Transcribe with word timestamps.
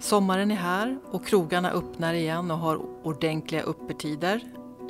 Sommaren 0.00 0.50
är 0.50 0.56
här 0.56 0.98
och 1.10 1.26
krogarna 1.26 1.70
öppnar 1.70 2.14
igen 2.14 2.50
och 2.50 2.58
har 2.58 2.80
ordentliga 3.06 3.62
öppettider. 3.62 4.40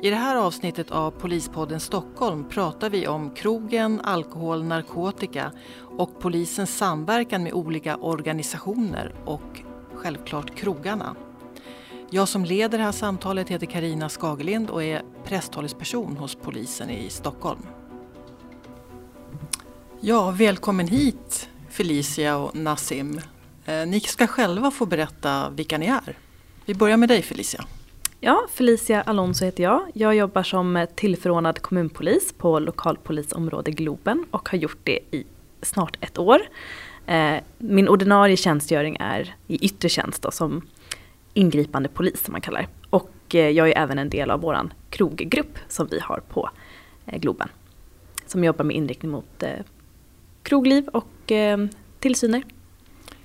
I 0.01 0.09
det 0.09 0.15
här 0.15 0.35
avsnittet 0.35 0.91
av 0.91 1.11
Polispodden 1.11 1.79
Stockholm 1.79 2.49
pratar 2.49 2.89
vi 2.89 3.07
om 3.07 3.29
krogen, 3.29 4.01
alkohol, 4.01 4.63
narkotika 4.63 5.51
och 5.97 6.19
polisens 6.19 6.77
samverkan 6.77 7.43
med 7.43 7.53
olika 7.53 7.97
organisationer 7.97 9.15
och 9.25 9.61
självklart 9.93 10.55
krogarna. 10.55 11.15
Jag 12.09 12.27
som 12.27 12.45
leder 12.45 12.77
det 12.77 12.83
här 12.83 12.91
samtalet 12.91 13.49
heter 13.49 13.65
Karina 13.65 14.09
Skagelind 14.09 14.69
och 14.69 14.83
är 14.83 15.01
presstalesperson 15.23 16.17
hos 16.17 16.35
polisen 16.35 16.89
i 16.89 17.09
Stockholm. 17.09 17.65
Ja, 19.99 20.31
välkommen 20.31 20.87
hit 20.87 21.49
Felicia 21.69 22.37
och 22.37 22.55
Nassim. 22.55 23.21
Eh, 23.69 23.87
ni 23.87 23.99
ska 23.99 24.27
själva 24.27 24.71
få 24.71 24.85
berätta 24.85 25.49
vilka 25.49 25.77
ni 25.77 25.85
är. 25.85 26.17
Vi 26.65 26.73
börjar 26.73 26.97
med 26.97 27.09
dig 27.09 27.21
Felicia. 27.21 27.65
Ja, 28.19 28.47
Felicia 28.51 29.01
Alonso 29.01 29.45
heter 29.45 29.63
jag. 29.63 29.81
Jag 29.93 30.15
jobbar 30.15 30.43
som 30.43 30.77
eh, 30.77 30.89
tillförordnad 30.95 31.61
kommunpolis 31.61 32.33
på 32.37 32.59
lokalpolisområde 32.59 33.71
Globen 33.71 34.25
och 34.31 34.49
har 34.49 34.57
gjort 34.57 34.77
det 34.83 34.99
i 35.11 35.23
snart 35.61 35.97
ett 36.01 36.17
år. 36.17 36.41
Eh, 37.05 37.35
min 37.57 37.89
ordinarie 37.89 38.37
tjänstgöring 38.37 38.97
är 38.99 39.35
i 39.47 39.65
yttre 39.65 39.89
tjänst 39.89 40.21
då, 40.21 40.31
som 40.31 40.61
ingripande 41.33 41.89
polis 41.89 42.23
som 42.23 42.31
man 42.31 42.41
kallar 42.41 42.67
Och 42.89 43.11
jag 43.29 43.69
är 43.69 43.77
även 43.77 43.99
en 43.99 44.09
del 44.09 44.31
av 44.31 44.41
vår 44.41 44.69
kroggrupp 44.89 45.57
som 45.67 45.87
vi 45.87 45.99
har 45.99 46.19
på 46.19 46.49
Globen. 47.05 47.49
Som 48.25 48.43
jobbar 48.43 48.65
med 48.65 48.75
inriktning 48.75 49.11
mot 49.11 49.43
krogliv 50.43 50.87
och 50.87 51.31
tillsyner. 51.99 52.43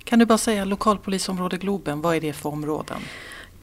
Kan 0.05 0.19
du 0.19 0.27
bara 0.27 0.39
säga 0.39 0.65
lokalpolisområde 0.65 1.57
Globen, 1.57 2.01
vad 2.01 2.17
är 2.17 2.21
det 2.21 2.33
för 2.33 2.49
områden? 2.49 3.01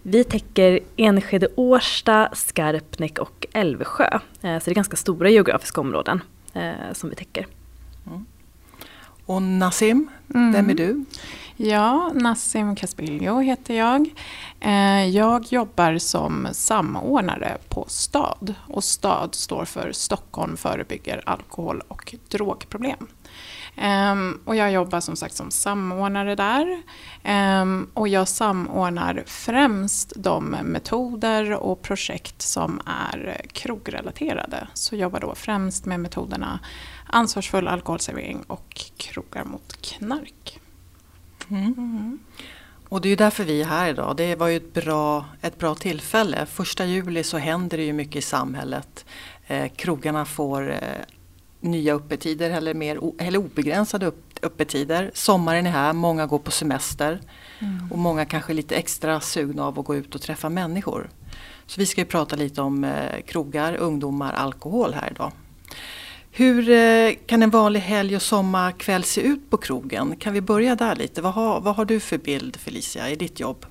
Vi 0.01 0.23
täcker 0.23 0.79
Enskede, 0.97 1.47
Årsta, 1.55 2.29
Skarpnäck 2.33 3.19
och 3.19 3.47
Älvsjö. 3.53 4.19
Eh, 4.41 4.59
så 4.59 4.65
det 4.65 4.71
är 4.71 4.73
ganska 4.73 4.97
stora 4.97 5.29
geografiska 5.29 5.81
områden 5.81 6.21
eh, 6.53 6.93
som 6.93 7.09
vi 7.09 7.15
täcker. 7.15 7.47
Mm. 8.07 8.25
Och 9.25 9.41
Nassim, 9.41 10.07
mm. 10.33 10.51
vem 10.51 10.69
är 10.69 10.73
du? 10.73 11.05
Ja, 11.57 12.11
Nassim 12.13 12.75
Kasbiljo 12.75 13.39
heter 13.39 13.73
jag. 13.73 14.09
Eh, 14.59 15.05
jag 15.07 15.45
jobbar 15.49 15.97
som 15.97 16.47
samordnare 16.51 17.57
på 17.69 17.85
STAD 17.87 18.53
och 18.67 18.83
STAD 18.83 19.35
står 19.35 19.65
för 19.65 19.91
Stockholm 19.91 20.57
förebygger 20.57 21.21
alkohol 21.25 21.81
och 21.87 22.15
drogproblem. 22.29 23.07
Um, 23.77 24.41
och 24.45 24.55
jag 24.55 24.71
jobbar 24.71 24.99
som 24.99 25.15
sagt 25.15 25.35
som 25.35 25.51
samordnare 25.51 26.35
där. 26.35 26.81
Um, 27.61 27.89
och 27.93 28.07
jag 28.07 28.27
samordnar 28.27 29.23
främst 29.25 30.13
de 30.15 30.45
metoder 30.45 31.53
och 31.53 31.81
projekt 31.81 32.41
som 32.41 32.81
är 32.85 33.41
krogrelaterade. 33.51 34.67
Så 34.73 34.95
jag 34.95 35.01
jobbar 35.01 35.19
då 35.19 35.35
främst 35.35 35.85
med 35.85 35.99
metoderna 35.99 36.59
ansvarsfull 37.05 37.67
alkoholservering 37.67 38.43
och 38.47 38.85
krogar 38.97 39.43
mot 39.43 39.81
knark. 39.81 40.59
Mm. 41.49 41.73
Mm. 41.77 42.19
Och 42.89 43.01
det 43.01 43.07
är 43.07 43.09
ju 43.09 43.15
därför 43.15 43.43
vi 43.43 43.61
är 43.61 43.65
här 43.65 43.89
idag. 43.89 44.17
Det 44.17 44.35
var 44.35 44.47
ju 44.47 44.57
ett 44.57 44.73
bra, 44.73 45.25
ett 45.41 45.57
bra 45.57 45.75
tillfälle. 45.75 46.45
Första 46.45 46.85
juli 46.85 47.23
så 47.23 47.37
händer 47.37 47.77
det 47.77 47.83
ju 47.83 47.93
mycket 47.93 48.15
i 48.15 48.21
samhället. 48.21 49.05
Eh, 49.47 49.71
krogarna 49.75 50.25
får 50.25 50.71
eh, 50.71 50.77
nya 51.61 51.95
öppettider 51.95 52.49
eller, 52.49 52.73
mer, 52.73 52.99
eller 53.17 53.39
obegränsade 53.39 54.11
öppettider. 54.41 55.11
Sommaren 55.13 55.67
är 55.67 55.71
här, 55.71 55.93
många 55.93 56.25
går 56.25 56.39
på 56.39 56.51
semester 56.51 57.21
mm. 57.59 57.91
och 57.91 57.97
många 57.97 58.25
kanske 58.25 58.53
är 58.53 58.55
lite 58.55 58.75
extra 58.75 59.19
sugna 59.19 59.65
av 59.65 59.79
att 59.79 59.85
gå 59.85 59.95
ut 59.95 60.15
och 60.15 60.21
träffa 60.21 60.49
människor. 60.49 61.09
Så 61.65 61.81
vi 61.81 61.85
ska 61.85 62.01
ju 62.01 62.05
prata 62.05 62.35
lite 62.35 62.61
om 62.61 62.83
eh, 62.83 63.21
krogar, 63.27 63.75
ungdomar, 63.75 64.33
alkohol 64.33 64.93
här 64.93 65.11
idag. 65.11 65.31
Hur 66.31 66.69
eh, 66.69 67.13
kan 67.25 67.43
en 67.43 67.49
vanlig 67.49 67.79
helg 67.79 68.15
och 68.15 68.21
sommarkväll 68.21 69.03
se 69.03 69.21
ut 69.21 69.49
på 69.49 69.57
krogen? 69.57 70.15
Kan 70.15 70.33
vi 70.33 70.41
börja 70.41 70.75
där 70.75 70.95
lite? 70.95 71.21
Vad 71.21 71.33
har, 71.33 71.61
vad 71.61 71.75
har 71.75 71.85
du 71.85 71.99
för 71.99 72.17
bild 72.17 72.57
Felicia 72.57 73.09
i 73.09 73.15
ditt 73.15 73.39
jobb? 73.39 73.65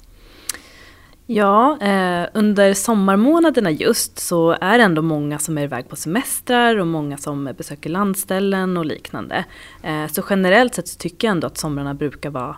Ja, 1.33 1.79
eh, 1.81 2.29
under 2.35 2.75
sommarmånaderna 2.75 3.71
just 3.71 4.19
så 4.19 4.57
är 4.61 4.79
det 4.79 4.85
ändå 4.85 5.03
många 5.03 5.39
som 5.39 5.59
är 5.59 5.63
iväg 5.63 5.89
på 5.89 5.97
semestrar 5.97 6.77
och 6.77 6.87
många 6.87 7.17
som 7.17 7.53
besöker 7.59 7.91
landställen 7.91 8.77
och 8.77 8.85
liknande. 8.85 9.45
Eh, 9.83 10.07
så 10.07 10.23
generellt 10.31 10.75
sett 10.75 10.89
så 10.89 10.99
tycker 10.99 11.29
jag 11.29 11.33
ändå 11.33 11.47
att 11.47 11.59
somrarna 11.59 11.95
brukar 11.95 12.31
vara 12.31 12.57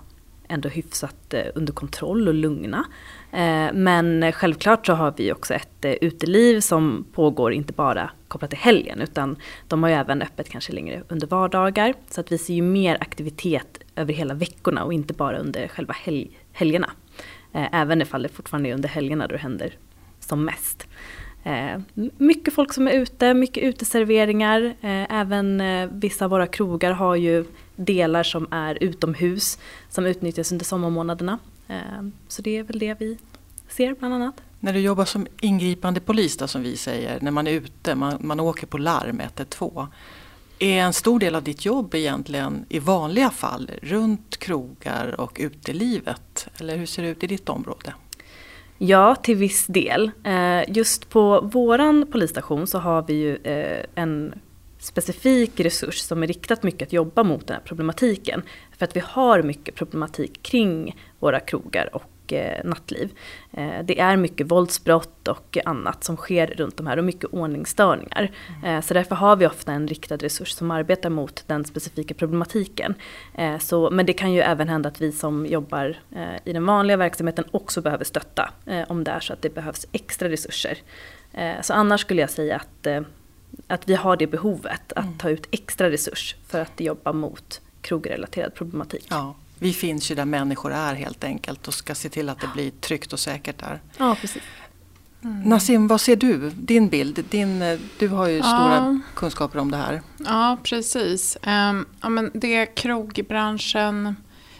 ändå 0.48 0.68
hyfsat 0.68 1.34
eh, 1.34 1.44
under 1.54 1.72
kontroll 1.72 2.28
och 2.28 2.34
lugna. 2.34 2.84
Eh, 3.32 3.72
men 3.74 4.32
självklart 4.32 4.86
så 4.86 4.92
har 4.92 5.14
vi 5.16 5.32
också 5.32 5.54
ett 5.54 5.84
eh, 5.84 5.92
uteliv 5.92 6.60
som 6.60 7.06
pågår 7.12 7.52
inte 7.52 7.72
bara 7.72 8.10
kopplat 8.28 8.50
till 8.50 8.58
helgen 8.58 9.00
utan 9.00 9.36
de 9.68 9.82
har 9.82 9.90
ju 9.90 9.96
även 9.96 10.22
öppet 10.22 10.48
kanske 10.48 10.72
längre 10.72 11.02
under 11.08 11.26
vardagar. 11.26 11.94
Så 12.10 12.20
att 12.20 12.32
vi 12.32 12.38
ser 12.38 12.54
ju 12.54 12.62
mer 12.62 12.96
aktivitet 13.00 13.78
över 13.96 14.12
hela 14.12 14.34
veckorna 14.34 14.84
och 14.84 14.92
inte 14.92 15.14
bara 15.14 15.38
under 15.38 15.68
själva 15.68 15.94
helg 15.94 16.38
helgerna. 16.52 16.90
Eh, 17.52 17.68
även 17.72 18.02
ifall 18.02 18.22
det 18.22 18.28
fortfarande 18.28 18.68
är 18.68 18.74
under 18.74 18.88
helgerna 18.88 19.26
då 19.26 19.32
det 19.32 19.42
händer 19.42 19.74
som 20.20 20.44
mest. 20.44 20.86
Eh, 21.44 21.80
mycket 22.16 22.54
folk 22.54 22.72
som 22.72 22.88
är 22.88 22.92
ute, 22.92 23.34
mycket 23.34 23.62
uteserveringar. 23.62 24.62
Eh, 24.80 25.12
även 25.20 25.62
vissa 26.00 26.24
av 26.24 26.30
våra 26.30 26.46
krogar 26.46 26.92
har 26.92 27.16
ju 27.16 27.44
delar 27.76 28.22
som 28.22 28.46
är 28.50 28.82
utomhus 28.82 29.58
som 29.88 30.06
utnyttjas 30.06 30.52
under 30.52 30.64
sommarmånaderna. 30.64 31.38
Så 32.28 32.42
det 32.42 32.58
är 32.58 32.62
väl 32.62 32.78
det 32.78 33.00
vi 33.00 33.18
ser 33.68 33.94
bland 33.94 34.14
annat. 34.14 34.34
När 34.60 34.72
du 34.72 34.80
jobbar 34.80 35.04
som 35.04 35.26
ingripande 35.40 36.00
polis 36.00 36.36
då, 36.36 36.46
som 36.46 36.62
vi 36.62 36.76
säger, 36.76 37.20
när 37.20 37.30
man 37.30 37.46
är 37.46 37.50
ute, 37.52 37.94
man, 37.94 38.18
man 38.20 38.40
åker 38.40 38.66
på 38.66 38.78
larm 38.78 39.20
112. 39.20 39.86
Är 40.62 40.82
en 40.82 40.92
stor 40.92 41.18
del 41.18 41.34
av 41.34 41.42
ditt 41.42 41.64
jobb 41.64 41.94
egentligen 41.94 42.66
i 42.68 42.78
vanliga 42.78 43.30
fall 43.30 43.70
runt 43.82 44.36
krogar 44.36 45.20
och 45.20 45.36
utelivet? 45.40 46.48
Eller 46.60 46.76
hur 46.76 46.86
ser 46.86 47.02
det 47.02 47.08
ut 47.08 47.24
i 47.24 47.26
ditt 47.26 47.48
område? 47.48 47.94
Ja, 48.78 49.14
till 49.14 49.36
viss 49.36 49.66
del. 49.66 50.10
Eh, 50.24 50.62
just 50.68 51.08
på 51.08 51.40
våran 51.40 52.06
polisstation 52.12 52.66
så 52.66 52.78
har 52.78 53.02
vi 53.02 53.14
ju 53.14 53.36
eh, 53.36 53.84
en 53.94 54.34
specifik 54.78 55.60
resurs 55.60 55.98
som 55.98 56.22
är 56.22 56.26
riktat 56.26 56.62
mycket 56.62 56.88
att 56.88 56.92
jobba 56.92 57.22
mot 57.22 57.46
den 57.46 57.54
här 57.54 57.62
problematiken. 57.64 58.42
För 58.78 58.84
att 58.84 58.96
vi 58.96 59.02
har 59.04 59.42
mycket 59.42 59.74
problematik 59.74 60.42
kring 60.42 60.96
våra 61.18 61.40
krogar 61.40 61.94
och 61.94 62.11
eh, 62.34 62.64
nattliv. 62.64 63.12
Eh, 63.52 63.84
det 63.84 64.00
är 64.00 64.16
mycket 64.16 64.46
våldsbrott 64.46 65.28
och 65.28 65.58
annat 65.64 66.04
som 66.04 66.16
sker 66.16 66.46
runt 66.46 66.76
de 66.76 66.86
här 66.86 66.96
och 66.96 67.04
mycket 67.04 67.24
ordningsstörningar. 67.24 68.30
Mm. 68.48 68.76
Eh, 68.76 68.82
så 68.82 68.94
därför 68.94 69.14
har 69.14 69.36
vi 69.36 69.46
ofta 69.46 69.72
en 69.72 69.88
riktad 69.88 70.16
resurs 70.16 70.50
som 70.52 70.70
arbetar 70.70 71.10
mot 71.10 71.44
den 71.46 71.64
specifika 71.64 72.14
problematiken. 72.14 72.94
Så, 73.60 73.90
men 73.90 74.06
det 74.06 74.12
kan 74.12 74.32
ju 74.32 74.40
även 74.40 74.68
hända 74.68 74.88
att 74.88 75.00
vi 75.00 75.12
som 75.12 75.46
jobbar 75.46 75.96
i 76.44 76.52
den 76.52 76.66
vanliga 76.66 76.96
verksamheten 76.96 77.44
också 77.50 77.80
behöver 77.80 78.04
stötta 78.04 78.50
om 78.88 79.04
det 79.04 79.10
är 79.10 79.20
så 79.20 79.32
att 79.32 79.42
det 79.42 79.54
behövs 79.54 79.86
extra 79.92 80.28
resurser. 80.28 80.78
så 81.60 81.72
annars 81.72 82.00
skulle 82.00 82.20
jag 82.20 82.30
säga 82.30 82.56
att 82.56 83.04
att 83.66 83.88
vi 83.88 83.94
har 83.94 84.16
det 84.16 84.26
behovet 84.26 84.92
att 84.92 85.04
mm. 85.04 85.18
ta 85.18 85.30
ut 85.30 85.48
extra 85.50 85.90
resurs 85.90 86.36
för 86.46 86.60
att 86.60 86.80
jobba 86.80 87.12
mot 87.12 87.60
krogrelaterad 87.80 88.54
problematik. 88.54 89.06
Ja, 89.10 89.34
vi 89.62 89.72
finns 89.72 90.10
ju 90.10 90.14
där 90.14 90.24
människor 90.24 90.72
är 90.72 90.94
helt 90.94 91.24
enkelt 91.24 91.68
och 91.68 91.74
ska 91.74 91.94
se 91.94 92.08
till 92.08 92.28
att 92.28 92.40
det 92.40 92.50
blir 92.54 92.70
tryggt 92.70 93.12
och 93.12 93.20
säkert 93.20 93.58
där. 93.58 93.80
Ja, 93.98 94.16
precis. 94.20 94.42
Mm. 95.24 95.42
Nassim, 95.42 95.88
vad 95.88 96.00
ser 96.00 96.16
du? 96.16 96.50
Din 96.50 96.88
bild? 96.88 97.24
Din, 97.30 97.62
eh, 97.62 97.78
du 97.98 98.08
har 98.08 98.28
ju 98.28 98.36
ja. 98.36 98.42
stora 98.42 99.00
kunskaper 99.14 99.58
om 99.58 99.70
det 99.70 99.76
här. 99.76 100.02
Ja, 100.16 100.58
precis. 100.62 101.36
Um, 101.42 101.86
ja, 102.00 102.08
men 102.08 102.30
det 102.34 102.66
krogbranschen 102.66 104.16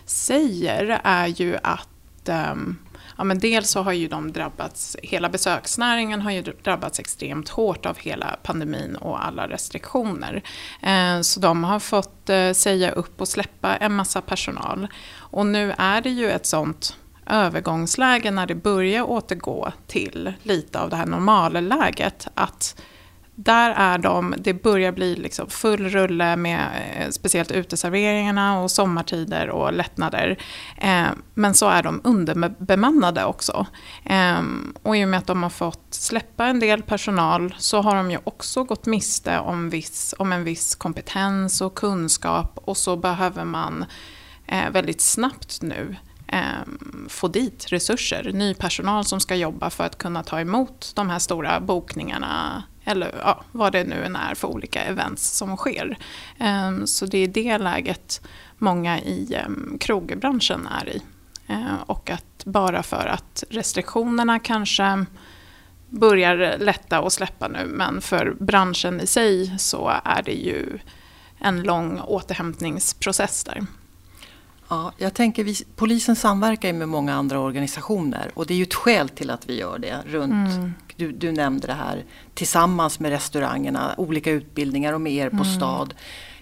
säger 0.07 1.01
är 1.05 1.27
ju 1.27 1.57
att 1.63 2.29
um, 2.29 2.77
ja, 3.19 3.25
men 3.25 3.39
dels 3.39 3.71
så 3.71 3.83
har 3.83 3.93
ju 3.93 4.09
de 4.09 4.33
drabbats, 4.33 4.97
hela 5.03 5.29
besöksnäringen 5.29 6.21
har 6.21 6.31
ju 6.31 6.43
drabbats 6.43 7.01
extremt 7.01 7.49
hårt 7.49 7.87
av 7.87 7.99
hela 7.99 8.37
pandemin 8.43 8.97
och 8.97 9.25
alla 9.25 9.49
restriktioner. 9.49 10.43
Eh, 10.83 11.21
så 11.21 11.41
de 11.41 11.65
har 11.65 11.79
fått 11.79 12.31
eh, 12.31 12.53
säga 12.53 12.91
upp 12.91 13.21
och 13.21 13.29
släppa 13.29 13.77
en 13.77 13.95
massa 13.95 14.21
personal. 14.21 14.89
Och 15.17 15.47
nu 15.47 15.75
är 15.79 16.01
det 16.01 16.11
ju 16.11 16.31
ett 16.31 16.47
sånt 16.47 16.97
övergångsläge 17.27 18.31
när 18.31 18.47
det 18.47 18.55
börjar 18.55 19.03
återgå 19.03 19.73
till 19.87 20.33
lite 20.43 20.81
av 20.81 20.91
det 20.91 20.97
här 20.97 21.07
normalläget. 21.07 22.29
Att 22.35 22.83
där 23.35 23.71
är 23.71 23.99
de, 23.99 24.35
det 24.39 24.63
börjar 24.63 24.93
bli 24.93 25.17
liksom 25.17 25.51
full 25.51 25.89
rulle 25.89 26.37
med 26.37 26.69
eh, 26.97 27.11
speciellt 27.11 27.51
uteserveringarna 27.51 28.61
och 28.61 28.71
sommartider 28.71 29.51
och 29.51 29.73
lättnader. 29.73 30.39
Eh, 30.77 31.07
men 31.35 31.55
så 31.55 31.69
är 31.69 31.83
de 31.83 32.01
underbemannade 32.05 33.25
också. 33.25 33.67
Eh, 34.05 34.43
och 34.83 34.97
i 34.97 35.05
och 35.05 35.09
med 35.09 35.19
att 35.19 35.27
de 35.27 35.43
har 35.43 35.51
fått 35.51 35.87
släppa 35.91 36.47
en 36.47 36.61
del 36.61 36.83
personal 36.83 37.55
så 37.59 37.83
har 37.83 37.97
de 37.97 38.11
ju 38.11 38.19
också 38.25 38.65
gått 38.65 38.87
miste 38.87 39.39
om, 39.39 39.71
viss, 39.71 40.15
om 40.19 40.33
en 40.33 40.45
viss 40.45 40.75
kompetens 40.75 41.61
och 41.61 41.75
kunskap 41.75 42.59
och 42.65 42.77
så 42.77 42.97
behöver 42.97 43.45
man 43.45 43.85
eh, 44.47 44.71
väldigt 44.71 45.01
snabbt 45.01 45.63
nu 45.63 45.97
ehm, 46.27 47.07
få 47.09 47.29
dit 47.29 47.67
resurser, 47.69 48.31
ny 48.33 48.55
personal 48.55 49.05
som 49.05 49.21
ska 49.21 49.35
jobba 49.35 49.71
för 49.71 49.85
att 49.85 49.99
kunna 49.99 50.23
ta 50.23 50.41
emot 50.41 50.93
de 50.95 51.11
här 51.11 51.19
stora 51.19 51.61
bokningarna 51.61 52.63
eller 52.85 53.15
ja, 53.21 53.45
vad 53.53 53.73
det 53.73 53.85
nu 53.85 54.05
än 54.05 54.17
är 54.17 54.35
för 54.35 54.49
olika 54.49 54.83
events 54.83 55.31
som 55.31 55.57
sker. 55.57 55.99
Ehm, 56.39 56.87
så 56.87 57.07
det 57.07 57.19
är 57.19 57.29
det 57.29 57.59
läget 57.59 58.21
många 58.59 59.01
i 59.01 59.35
ehm, 59.35 59.79
krogbranschen 59.81 60.69
är 60.81 60.89
i. 60.89 61.03
Ehm, 61.47 61.77
och 61.87 62.11
att 62.11 62.45
bara 62.45 62.83
för 62.83 63.07
att 63.07 63.45
restriktionerna 63.51 64.39
kanske 64.39 65.05
börjar 65.89 66.59
lätta 66.59 67.01
och 67.01 67.13
släppa 67.13 67.49
nu 67.49 67.67
men 67.67 68.01
för 68.01 68.37
branschen 68.41 69.01
i 69.01 69.07
sig 69.07 69.59
så 69.59 69.93
är 70.05 70.23
det 70.23 70.33
ju 70.33 70.79
en 71.39 71.63
lång 71.63 72.01
återhämtningsprocess 72.01 73.45
där. 73.45 73.67
Ja, 74.73 74.93
jag 74.97 75.15
tänker 75.15 75.45
vi, 75.45 75.55
polisen 75.77 76.17
samverkar 76.17 76.73
med 76.73 76.89
många 76.89 77.15
andra 77.15 77.39
organisationer 77.39 78.31
och 78.35 78.47
det 78.47 78.55
är 78.55 78.57
ju 78.57 78.63
ett 78.63 78.75
skäl 78.75 79.09
till 79.09 79.31
att 79.31 79.49
vi 79.49 79.59
gör 79.59 79.79
det. 79.79 79.99
Runt, 80.07 80.55
mm. 80.55 80.75
du, 80.97 81.13
du, 81.13 81.33
nämnde 81.33 81.67
det 81.67 81.73
här 81.73 82.05
tillsammans 82.35 83.01
med 83.01 83.11
restaurangerna, 83.11 83.95
olika 83.97 84.31
utbildningar 84.31 84.93
och 84.93 85.01
med 85.01 85.13
er 85.13 85.31
på 85.31 85.37
mm. 85.37 85.57
stad. 85.57 85.95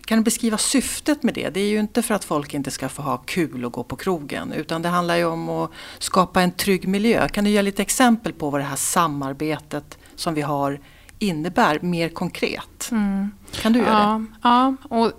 Kan 0.04 0.18
du 0.18 0.24
beskriva 0.24 0.58
syftet 0.58 1.22
med 1.22 1.34
det? 1.34 1.50
Det 1.50 1.60
är 1.60 1.68
ju 1.68 1.80
inte 1.80 2.02
för 2.02 2.14
att 2.14 2.24
folk 2.24 2.54
inte 2.54 2.70
ska 2.70 2.88
få 2.88 3.02
ha 3.02 3.16
kul 3.16 3.64
och 3.64 3.72
gå 3.72 3.82
på 3.82 3.96
krogen 3.96 4.52
utan 4.52 4.82
det 4.82 4.88
handlar 4.88 5.16
ju 5.16 5.24
om 5.24 5.48
att 5.48 5.70
skapa 5.98 6.42
en 6.42 6.52
trygg 6.52 6.88
miljö. 6.88 7.28
Kan 7.28 7.44
du 7.44 7.50
ge 7.50 7.62
lite 7.62 7.82
exempel 7.82 8.32
på 8.32 8.50
vad 8.50 8.60
det 8.60 8.64
här 8.64 8.76
samarbetet 8.76 9.98
som 10.14 10.34
vi 10.34 10.42
har 10.42 10.80
innebär 11.18 11.78
mer 11.82 12.08
konkret? 12.08 12.88
Mm. 12.90 13.30
Kan 13.52 13.72
du 13.72 13.78
göra 13.78 13.88
ja, 13.90 14.18
det? 14.18 14.26
Ja, 14.42 14.76
och 14.96 15.12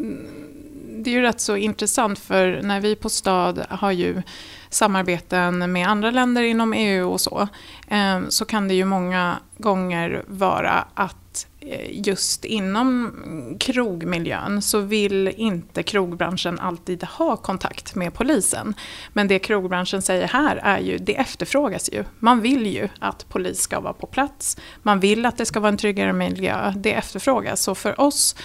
det 1.03 1.09
är 1.09 1.13
ju 1.13 1.21
rätt 1.21 1.41
så 1.41 1.57
intressant 1.57 2.19
för 2.19 2.61
när 2.63 2.81
vi 2.81 2.95
på 2.95 3.09
stad 3.09 3.65
har 3.69 3.91
ju 3.91 4.21
samarbeten 4.69 5.71
med 5.71 5.87
andra 5.87 6.11
länder 6.11 6.41
inom 6.43 6.73
EU 6.73 7.11
och 7.11 7.21
så, 7.21 7.47
eh, 7.87 8.19
så 8.29 8.45
kan 8.45 8.67
det 8.67 8.73
ju 8.73 8.85
många 8.85 9.39
gånger 9.57 10.23
vara 10.27 10.85
att 10.93 11.20
Eh, 11.65 12.07
just 12.07 12.45
inom 12.45 13.11
krogmiljön 13.59 14.61
så 14.61 14.79
vill 14.79 15.27
inte 15.27 15.83
krogbranschen 15.83 16.59
alltid 16.59 17.03
ha 17.03 17.37
kontakt 17.37 17.95
med 17.95 18.13
polisen. 18.13 18.73
Men 19.13 19.27
det 19.27 19.39
krogbranschen 19.39 20.01
säger 20.01 20.27
här 20.27 20.55
är 20.55 20.79
ju, 20.79 20.97
det 20.97 21.15
efterfrågas 21.15 21.89
ju. 21.93 22.03
Man 22.19 22.41
vill 22.41 22.67
ju 22.67 22.89
att 22.99 23.29
polis 23.29 23.61
ska 23.61 23.79
vara 23.79 23.93
på 23.93 24.07
plats. 24.07 24.57
Man 24.83 24.99
vill 24.99 25.25
att 25.25 25.37
det 25.37 25.45
ska 25.45 25.59
vara 25.59 25.69
en 25.69 25.77
tryggare 25.77 26.13
miljö. 26.13 26.73
Det 26.77 26.93
efterfrågas. 26.93 27.61
Så 27.61 27.75
för 27.75 28.01
oss 28.01 28.35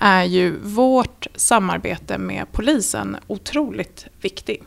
är 0.00 0.24
ju 0.24 0.58
vårt 0.62 1.26
samarbete 1.34 2.18
med 2.18 2.52
polisen 2.52 3.16
otroligt 3.26 4.06
viktigt. 4.20 4.62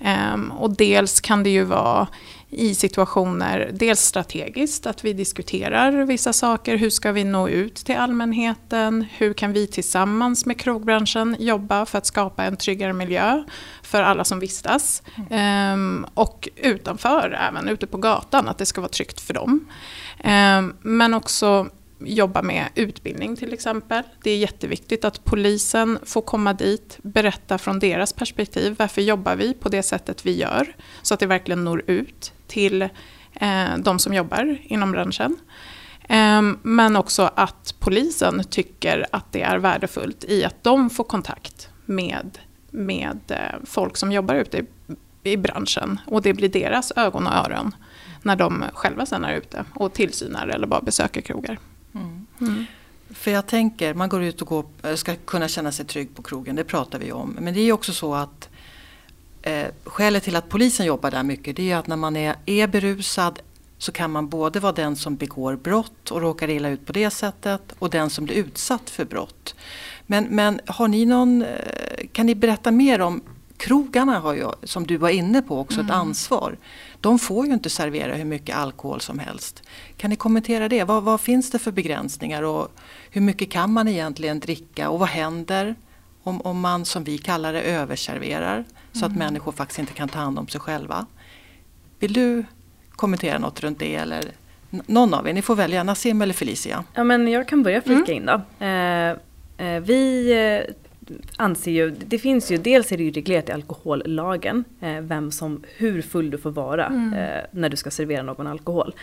Ehm, 0.00 0.52
och 0.52 0.76
dels 0.76 1.20
kan 1.20 1.42
det 1.42 1.50
ju 1.50 1.64
vara 1.64 2.06
i 2.54 2.74
situationer, 2.74 3.70
dels 3.72 4.00
strategiskt, 4.00 4.86
att 4.86 5.04
vi 5.04 5.12
diskuterar 5.12 5.92
vissa 6.04 6.32
saker. 6.32 6.76
Hur 6.76 6.90
ska 6.90 7.12
vi 7.12 7.24
nå 7.24 7.48
ut 7.48 7.74
till 7.74 7.96
allmänheten? 7.96 9.06
Hur 9.16 9.32
kan 9.32 9.52
vi 9.52 9.66
tillsammans 9.66 10.46
med 10.46 10.60
krogbranschen 10.60 11.36
jobba 11.38 11.86
för 11.86 11.98
att 11.98 12.06
skapa 12.06 12.44
en 12.44 12.56
tryggare 12.56 12.92
miljö 12.92 13.44
för 13.82 14.02
alla 14.02 14.24
som 14.24 14.40
vistas? 14.40 15.02
Mm. 15.30 15.72
Um, 15.74 16.06
och 16.14 16.48
utanför, 16.56 17.38
även 17.48 17.68
ute 17.68 17.86
på 17.86 17.96
gatan, 17.96 18.48
att 18.48 18.58
det 18.58 18.66
ska 18.66 18.80
vara 18.80 18.88
tryggt 18.88 19.20
för 19.20 19.34
dem. 19.34 19.66
Um, 20.24 20.76
men 20.82 21.14
också 21.14 21.68
jobba 22.06 22.42
med 22.42 22.68
utbildning 22.74 23.36
till 23.36 23.52
exempel. 23.52 24.02
Det 24.22 24.30
är 24.30 24.36
jätteviktigt 24.36 25.04
att 25.04 25.24
polisen 25.24 25.98
får 26.02 26.22
komma 26.22 26.52
dit, 26.52 26.98
berätta 27.02 27.58
från 27.58 27.78
deras 27.78 28.12
perspektiv. 28.12 28.76
Varför 28.78 29.02
jobbar 29.02 29.36
vi 29.36 29.54
på 29.54 29.68
det 29.68 29.82
sättet 29.82 30.26
vi 30.26 30.36
gör? 30.36 30.76
Så 31.02 31.14
att 31.14 31.20
det 31.20 31.26
verkligen 31.26 31.64
når 31.64 31.82
ut 31.86 32.32
till 32.46 32.82
eh, 33.32 33.78
de 33.78 33.98
som 33.98 34.14
jobbar 34.14 34.58
inom 34.62 34.92
branschen. 34.92 35.36
Eh, 36.08 36.42
men 36.62 36.96
också 36.96 37.30
att 37.34 37.74
polisen 37.78 38.44
tycker 38.44 39.06
att 39.12 39.32
det 39.32 39.42
är 39.42 39.58
värdefullt 39.58 40.24
i 40.24 40.44
att 40.44 40.64
de 40.64 40.90
får 40.90 41.04
kontakt 41.04 41.68
med, 41.84 42.38
med 42.70 43.20
eh, 43.28 43.64
folk 43.64 43.96
som 43.96 44.12
jobbar 44.12 44.34
ute 44.34 44.58
i, 44.58 44.64
i 45.22 45.36
branschen. 45.36 46.00
Och 46.06 46.22
det 46.22 46.34
blir 46.34 46.48
deras 46.48 46.92
ögon 46.96 47.26
och 47.26 47.32
öron 47.32 47.74
när 48.22 48.36
de 48.36 48.64
själva 48.74 49.06
sen 49.06 49.24
är 49.24 49.34
ute 49.34 49.64
och 49.74 49.92
tillsynar 49.92 50.48
eller 50.48 50.66
bara 50.66 50.80
besöker 50.80 51.20
krogar. 51.20 51.58
Mm. 52.40 52.64
För 53.10 53.30
jag 53.30 53.46
tänker, 53.46 53.94
man 53.94 54.08
går 54.08 54.22
ut 54.22 54.42
och 54.42 54.48
går, 54.48 54.64
eh, 54.82 54.94
ska 54.94 55.16
kunna 55.16 55.48
känna 55.48 55.72
sig 55.72 55.86
trygg 55.86 56.14
på 56.14 56.22
krogen, 56.22 56.56
det 56.56 56.64
pratar 56.64 56.98
vi 56.98 57.12
om. 57.12 57.36
Men 57.40 57.54
det 57.54 57.60
är 57.60 57.72
också 57.72 57.92
så 57.92 58.14
att 58.14 58.48
eh, 59.42 59.66
skälet 59.84 60.22
till 60.22 60.36
att 60.36 60.48
polisen 60.48 60.86
jobbar 60.86 61.10
där 61.10 61.22
mycket 61.22 61.56
det 61.56 61.70
är 61.70 61.76
att 61.76 61.86
när 61.86 61.96
man 61.96 62.16
är, 62.16 62.36
är 62.46 62.66
berusad 62.66 63.38
så 63.78 63.92
kan 63.92 64.10
man 64.10 64.28
både 64.28 64.60
vara 64.60 64.72
den 64.72 64.96
som 64.96 65.16
begår 65.16 65.56
brott 65.56 66.10
och 66.10 66.20
råkar 66.20 66.50
illa 66.50 66.68
ut 66.68 66.86
på 66.86 66.92
det 66.92 67.10
sättet 67.10 67.74
och 67.78 67.90
den 67.90 68.10
som 68.10 68.24
blir 68.24 68.34
utsatt 68.34 68.90
för 68.90 69.04
brott. 69.04 69.54
Men, 70.06 70.24
men 70.24 70.60
har 70.66 70.88
ni 70.88 71.06
någon, 71.06 71.42
eh, 71.42 72.06
kan 72.12 72.26
ni 72.26 72.34
berätta 72.34 72.70
mer 72.70 73.00
om 73.00 73.22
krogarna 73.56 74.18
har 74.18 74.34
ju, 74.34 74.48
som 74.62 74.86
du 74.86 74.96
var 74.96 75.08
inne 75.08 75.42
på, 75.42 75.58
också 75.58 75.80
mm. 75.80 75.86
ett 75.86 75.92
ansvar. 75.92 76.56
De 77.04 77.18
får 77.18 77.46
ju 77.46 77.52
inte 77.52 77.70
servera 77.70 78.14
hur 78.14 78.24
mycket 78.24 78.56
alkohol 78.56 79.00
som 79.00 79.18
helst. 79.18 79.62
Kan 79.96 80.10
ni 80.10 80.16
kommentera 80.16 80.68
det? 80.68 80.84
Vad, 80.84 81.02
vad, 81.02 81.20
finns 81.20 81.50
det 81.50 81.58
för 81.58 81.72
begränsningar 81.72 82.42
och 82.42 82.68
hur 83.10 83.20
mycket 83.20 83.50
kan 83.50 83.72
man 83.72 83.88
egentligen 83.88 84.40
dricka 84.40 84.88
och 84.88 84.98
vad 84.98 85.08
händer 85.08 85.74
om, 86.22 86.40
om 86.40 86.60
man, 86.60 86.84
som 86.84 87.04
vi 87.04 87.18
kallar 87.18 87.52
det, 87.52 87.62
överserverar 87.62 88.54
mm. 88.54 88.66
så 88.92 88.98
att 88.98 89.12
mm. 89.12 89.18
människor 89.18 89.52
faktiskt 89.52 89.78
inte 89.78 89.92
kan 89.92 90.08
ta 90.08 90.18
hand 90.18 90.38
om 90.38 90.48
sig 90.48 90.60
själva? 90.60 91.06
Vill 91.98 92.12
du 92.12 92.44
kommentera 92.90 93.38
något 93.38 93.60
runt 93.60 93.78
det 93.78 93.94
eller 93.94 94.24
någon 94.70 95.14
av 95.14 95.28
er? 95.28 95.32
Ni 95.32 95.42
får 95.42 95.56
välja, 95.56 95.82
Nassim 95.82 96.22
eller 96.22 96.34
Felicia. 96.34 96.84
Ja, 96.94 97.04
men 97.04 97.28
jag 97.28 97.48
kan 97.48 97.62
börja 97.62 97.82
flika 97.82 98.12
mm. 98.12 98.16
in 98.16 98.26
då. 98.26 98.64
Eh, 98.66 99.10
eh, 99.68 99.82
vi 99.82 100.32
eh, 100.32 100.74
anser 101.36 101.70
ju, 101.70 101.90
det 101.90 102.18
finns 102.18 102.50
ju, 102.50 102.56
dels 102.56 102.92
är 102.92 102.96
det 102.96 103.04
ju 103.04 103.10
reglerat 103.10 103.48
i 103.48 103.52
alkohollagen 103.52 104.64
eh, 104.80 105.00
vem 105.00 105.30
som, 105.30 105.62
hur 105.76 106.02
full 106.02 106.30
du 106.30 106.38
får 106.38 106.50
vara 106.50 106.86
mm. 106.86 107.14
eh, 107.14 107.44
när 107.50 107.68
du 107.68 107.76
ska 107.76 107.90
servera 107.90 108.22
någon 108.22 108.46
alkohol. 108.46 108.94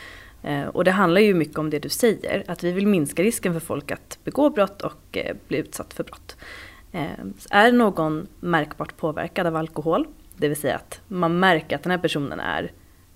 Eh, 0.44 0.64
och 0.64 0.84
det 0.84 0.92
handlar 0.92 1.22
ju 1.22 1.34
mycket 1.34 1.58
om 1.58 1.70
det 1.70 1.80
du 1.80 1.90
säger, 1.90 2.44
att 2.48 2.64
vi 2.64 2.72
vill 2.72 2.88
minska 2.88 3.24
risken 3.24 3.54
för 3.54 3.60
folk 3.60 3.92
att 3.92 4.20
begå 4.24 4.50
brott 4.50 4.82
och 4.82 5.18
eh, 5.18 5.36
bli 5.48 5.58
utsatt 5.58 5.94
för 5.94 6.04
brott. 6.04 6.38
Eh, 6.92 7.10
är 7.50 7.72
någon 7.72 8.28
märkbart 8.40 8.98
påverkad 8.98 9.48
av 9.48 9.56
alkohol, 9.56 10.08
det 10.38 10.48
vill 10.48 10.58
säga 10.58 10.76
att 10.76 11.02
man 11.08 11.40
märker 11.40 11.76
att 11.76 11.84
den 11.84 11.92
här 11.92 11.98
personen 11.98 12.40
är 12.40 12.72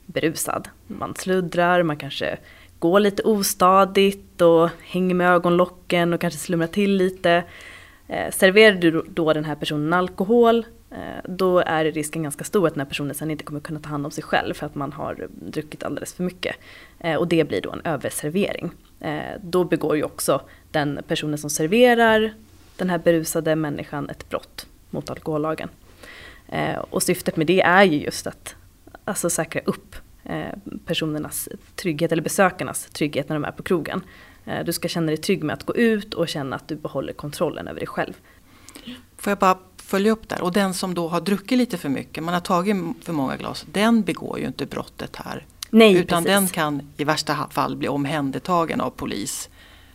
berusad, 0.06 0.70
man 0.88 1.16
sluddrar, 1.16 1.84
man 1.84 1.98
kanske 1.98 2.38
går 2.80 3.00
lite 3.00 3.24
ostadigt 3.24 4.42
och 4.42 4.70
hänger 4.84 5.16
med 5.16 5.30
ögonlocken 5.30 6.14
och 6.14 6.22
kanske 6.22 6.40
slumrar 6.40 6.68
till 6.68 6.96
lite 6.96 7.44
Eh, 8.08 8.32
serverar 8.32 8.76
du 8.76 9.06
då 9.10 9.34
den 9.34 9.46
här 9.46 9.56
personen 9.56 9.94
alkohol 9.94 10.66
eh, 10.92 10.98
då 11.30 11.60
är 11.60 11.86
risken 11.86 12.24
ganska 12.24 12.44
stor 12.44 12.68
att 12.68 12.74
den 12.74 12.82
här 12.82 12.88
personen 12.88 13.16
sen 13.16 13.32
inte 13.32 13.44
kommer 13.44 13.60
kunna 13.60 13.80
ta 13.80 13.90
hand 13.90 14.06
om 14.06 14.12
sig 14.12 14.24
själv 14.24 14.54
för 14.54 14.66
att 14.66 14.76
man 14.76 14.94
har 14.94 15.28
druckit 15.32 15.84
alldeles 15.84 16.14
för 16.14 16.24
mycket. 16.24 16.56
Eh, 17.00 17.16
och 17.16 17.28
det 17.28 17.48
blir 17.48 17.62
då 17.62 17.72
en 17.72 17.82
överservering. 17.84 18.72
Eh, 19.00 19.40
då 19.42 19.64
begår 19.64 19.96
ju 19.96 20.04
också 20.04 20.42
den 20.72 21.00
personen 21.08 21.38
som 21.38 21.50
serverar 21.50 22.34
den 22.78 22.90
här 22.90 22.98
berusade 22.98 23.56
människan 23.56 24.10
ett 24.10 24.30
brott 24.30 24.68
mot 24.90 25.10
alkohollagen. 25.10 25.70
Eh, 26.48 26.78
och 26.90 27.04
syftet 27.04 27.38
med 27.38 27.48
det 27.48 27.62
är 27.62 27.84
ju 27.84 27.98
just 28.04 28.28
att 28.28 28.56
alltså, 29.04 29.30
säkra 29.30 29.62
upp 29.66 29.96
eh, 30.24 30.58
personernas 30.86 31.50
trygghet 31.76 32.12
eller 32.12 32.24
besökarnas 32.24 32.86
trygghet 32.86 33.30
när 33.30 33.36
de 33.36 33.46
är 33.46 33.52
på 33.52 33.64
krogen. 33.64 34.02
Eh, 34.46 34.64
du 34.66 34.74
ska 34.74 34.88
känna 34.88 35.08
dig 35.08 35.18
trygg 35.18 35.44
med 35.44 35.54
att 35.54 35.64
gå 35.64 35.76
ut 35.76 36.14
och 36.14 36.28
känna 36.28 36.56
att 36.56 36.68
du 36.68 36.76
behåller 36.76 37.14
kontrollen 37.14 37.68
över 37.68 37.80
dig 37.80 37.88
själv. 37.88 38.14
Får 39.18 39.32
jag 39.32 39.38
bara 39.38 39.58
följa 39.78 40.12
upp 40.12 40.30
där. 40.30 40.42
Och 40.42 40.52
den 40.52 40.74
som 40.74 40.94
då 40.94 41.08
har 41.08 41.22
druckit 41.22 41.58
lite 41.58 41.78
för 41.78 41.90
mycket, 41.90 42.24
man 42.24 42.34
har 42.34 42.42
tagit 42.42 42.76
för 43.02 43.14
många 43.14 43.38
glas, 43.38 43.66
den 43.72 44.02
begår 44.02 44.40
ju 44.40 44.46
inte 44.46 44.66
brottet 44.66 45.16
här. 45.16 45.46
Nej, 45.70 45.96
Utan 45.96 46.24
precis. 46.24 46.36
den 46.36 46.48
kan 46.48 46.92
i 46.98 47.04
värsta 47.04 47.48
fall 47.52 47.76
bli 47.76 47.88
omhändertagen 47.88 48.82
av 48.82 48.90
polis 48.90 49.50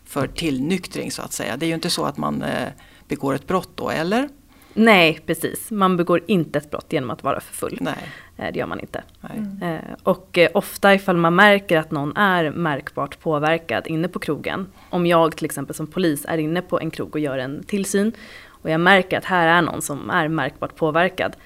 för 0.05 0.27
tillnyktring 0.27 1.11
så 1.11 1.23
att 1.23 1.33
säga. 1.33 1.57
Det 1.57 1.67
är 1.67 1.69
ju 1.69 1.75
inte 1.75 1.91
så 1.91 2.05
att 2.05 2.17
man 2.17 2.43
eh, 2.43 2.69
begår 3.09 3.35
ett 3.35 3.47
brott 3.47 3.71
då, 3.75 3.91
eller? 3.91 4.29
Nej, 4.75 5.21
precis. 5.27 5.71
Man 5.71 5.97
begår 5.97 6.21
inte 6.27 6.59
ett 6.59 6.71
brott 6.71 6.87
genom 6.93 7.11
att 7.11 7.25
vara 7.25 7.41
för 7.41 7.55
full. 7.55 7.79
Nej. 7.81 8.09
Eh, 8.37 8.53
det 8.53 8.59
gör 8.59 8.67
man 8.67 8.81
inte. 8.81 9.03
Mm. 9.35 9.79
Och 10.03 10.39
eh, 10.39 10.51
ofta 10.55 10.95
ifall 10.95 11.17
man 11.17 11.35
märker 11.35 11.79
att 11.79 11.91
någon 11.91 12.17
är 12.17 12.51
märkbart 12.51 13.21
påverkad 13.21 13.87
inne 13.87 14.09
på 14.09 14.19
krogen. 14.19 14.67
Om 14.91 15.07
jag 15.07 15.37
till 15.37 15.45
exempel 15.45 15.75
som 15.75 15.87
polis 15.87 16.25
är 16.29 16.39
inne 16.39 16.63
på 16.63 16.81
en 16.81 16.91
krog 16.91 17.15
och 17.15 17.21
gör 17.21 17.39
en 17.39 17.63
tillsyn 17.63 18.13
och 18.49 18.71
jag 18.71 18.81
märker 18.81 19.19
att 19.19 19.25
här 19.25 19.47
är 19.47 19.63
någon 19.63 19.83
som 19.83 20.11
är 20.11 20.29
märkbart 20.29 20.77
påverkad. 20.77 21.37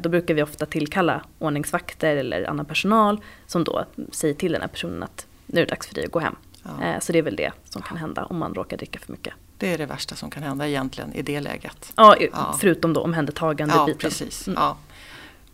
Då 0.00 0.08
brukar 0.08 0.34
vi 0.34 0.42
ofta 0.42 0.66
tillkalla 0.66 1.22
ordningsvakter 1.38 2.16
eller 2.16 2.50
annan 2.50 2.66
personal 2.66 3.20
som 3.46 3.64
då 3.64 3.84
säger 4.10 4.34
till 4.34 4.52
den 4.52 4.60
här 4.60 4.68
personen 4.68 5.02
att 5.02 5.26
nu 5.46 5.60
är 5.60 5.64
det 5.64 5.70
dags 5.70 5.86
för 5.86 5.94
dig 5.94 6.04
att 6.04 6.12
gå 6.12 6.18
hem. 6.18 6.36
Ja. 6.62 7.00
Så 7.00 7.12
det 7.12 7.18
är 7.18 7.22
väl 7.22 7.36
det 7.36 7.52
som 7.70 7.82
kan 7.82 7.96
hända 7.96 8.24
om 8.24 8.38
man 8.38 8.54
råkar 8.54 8.76
dricka 8.76 8.98
för 8.98 9.12
mycket. 9.12 9.34
Det 9.58 9.72
är 9.72 9.78
det 9.78 9.86
värsta 9.86 10.14
som 10.14 10.30
kan 10.30 10.42
hända 10.42 10.68
egentligen 10.68 11.12
i 11.12 11.22
det 11.22 11.40
läget. 11.40 11.92
Ja, 11.96 12.16
ja. 12.32 12.56
förutom 12.60 12.92
då 12.92 13.00
omhändertagande 13.00 13.74
ja, 13.74 13.86
biten. 13.86 13.98
Precis. 13.98 14.46
Mm. 14.46 14.60
Ja. 14.62 14.76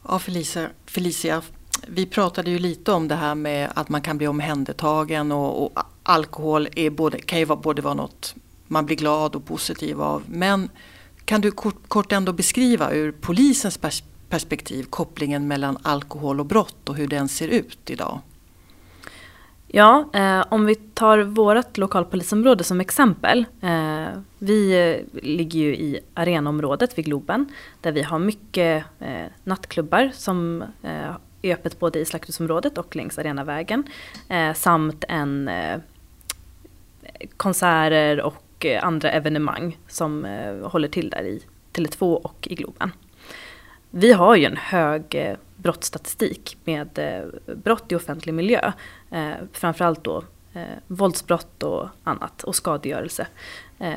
Ja, 0.08 0.18
Felicia, 0.18 0.68
Felicia, 0.86 1.42
vi 1.86 2.06
pratade 2.06 2.50
ju 2.50 2.58
lite 2.58 2.92
om 2.92 3.08
det 3.08 3.14
här 3.14 3.34
med 3.34 3.72
att 3.74 3.88
man 3.88 4.02
kan 4.02 4.18
bli 4.18 4.26
omhändertagen 4.26 5.32
och, 5.32 5.62
och 5.62 5.78
alkohol 6.02 6.68
är 6.76 6.90
både, 6.90 7.18
kan 7.18 7.38
ju 7.38 7.44
vara, 7.44 7.60
både 7.60 7.82
vara 7.82 7.94
något 7.94 8.34
man 8.66 8.86
blir 8.86 8.96
glad 8.96 9.34
och 9.34 9.44
positiv 9.44 10.02
av. 10.02 10.22
Men 10.26 10.70
kan 11.24 11.40
du 11.40 11.50
kort, 11.50 11.88
kort 11.88 12.12
ändå 12.12 12.32
beskriva 12.32 12.92
ur 12.92 13.12
polisens 13.12 13.78
pers 13.78 14.02
perspektiv 14.28 14.84
kopplingen 14.84 15.48
mellan 15.48 15.78
alkohol 15.82 16.40
och 16.40 16.46
brott 16.46 16.88
och 16.88 16.96
hur 16.96 17.08
den 17.08 17.28
ser 17.28 17.48
ut 17.48 17.90
idag? 17.90 18.20
Ja, 19.76 20.08
eh, 20.12 20.44
om 20.48 20.66
vi 20.66 20.74
tar 20.74 21.18
vårt 21.18 21.78
lokalpolisområde 21.78 22.64
som 22.64 22.80
exempel. 22.80 23.46
Eh, 23.60 24.06
vi 24.38 24.90
eh, 24.90 25.22
ligger 25.22 25.60
ju 25.60 25.76
i 25.76 26.00
arenaområdet 26.14 26.98
vid 26.98 27.04
Globen 27.04 27.46
där 27.80 27.92
vi 27.92 28.02
har 28.02 28.18
mycket 28.18 28.84
eh, 29.00 29.26
nattklubbar 29.44 30.10
som 30.14 30.62
eh, 30.82 31.16
är 31.42 31.54
öppet 31.54 31.78
både 31.78 31.98
i 31.98 32.04
slakthusområdet 32.04 32.78
och 32.78 32.96
längs 32.96 33.18
Arenavägen. 33.18 33.84
Eh, 34.28 34.52
samt 34.52 35.04
en 35.08 35.48
eh, 35.48 35.80
konserter 37.36 38.20
och 38.20 38.66
eh, 38.66 38.84
andra 38.84 39.10
evenemang 39.10 39.78
som 39.88 40.26
håller 40.62 40.88
till 40.88 41.10
där 41.10 41.22
i 41.22 41.42
Tele2 41.72 42.14
och 42.14 42.48
i 42.50 42.54
Globen. 42.54 42.92
Vi 43.90 44.12
har 44.12 44.36
ju 44.36 44.44
en 44.44 44.56
hög 44.56 45.36
brottsstatistik 45.56 46.56
med 46.64 46.98
eh, 46.98 47.54
brott 47.56 47.92
i 47.92 47.94
offentlig 47.94 48.34
miljö. 48.34 48.72
Eh, 49.14 49.36
framförallt 49.52 50.04
då 50.04 50.24
eh, 50.52 50.62
våldsbrott 50.86 51.62
och 51.62 51.88
annat 52.04 52.44
och 52.44 52.56
skadegörelse 52.56 53.26
eh, 53.78 53.94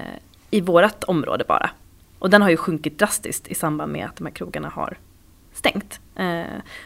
i 0.52 0.62
vårt 0.62 1.04
område 1.04 1.44
bara. 1.48 1.70
Och 2.20 2.30
den 2.30 2.42
har 2.42 2.50
ju 2.50 2.58
sjunkit 2.58 3.00
drastiskt 3.00 3.48
i 3.48 3.56
samband 3.56 3.92
med 3.92 4.06
att 4.06 4.16
de 4.16 4.26
här 4.26 4.34
krogarna 4.34 4.70
har 4.70 4.98
stängt. 5.54 6.00
Eh, 6.16 6.44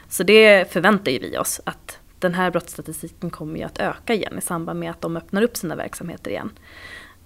så 0.10 0.24
det 0.24 0.72
förväntar 0.72 1.12
ju 1.12 1.20
vi 1.20 1.38
oss 1.38 1.62
att 1.64 2.00
den 2.20 2.34
här 2.34 2.52
brottsstatistiken 2.52 3.30
kommer 3.30 3.60
ju 3.60 3.64
att 3.64 3.80
öka 3.80 4.14
igen 4.14 4.38
i 4.38 4.42
samband 4.42 4.80
med 4.80 4.92
att 4.92 5.02
de 5.02 5.18
öppnar 5.18 5.42
upp 5.42 5.58
sina 5.58 5.76
verksamheter 5.76 6.32
igen. 6.32 6.52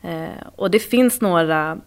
Eh, 0.01 0.47
och 0.55 0.71
det 0.71 0.79
finns 0.79 1.21
några, 1.21 1.77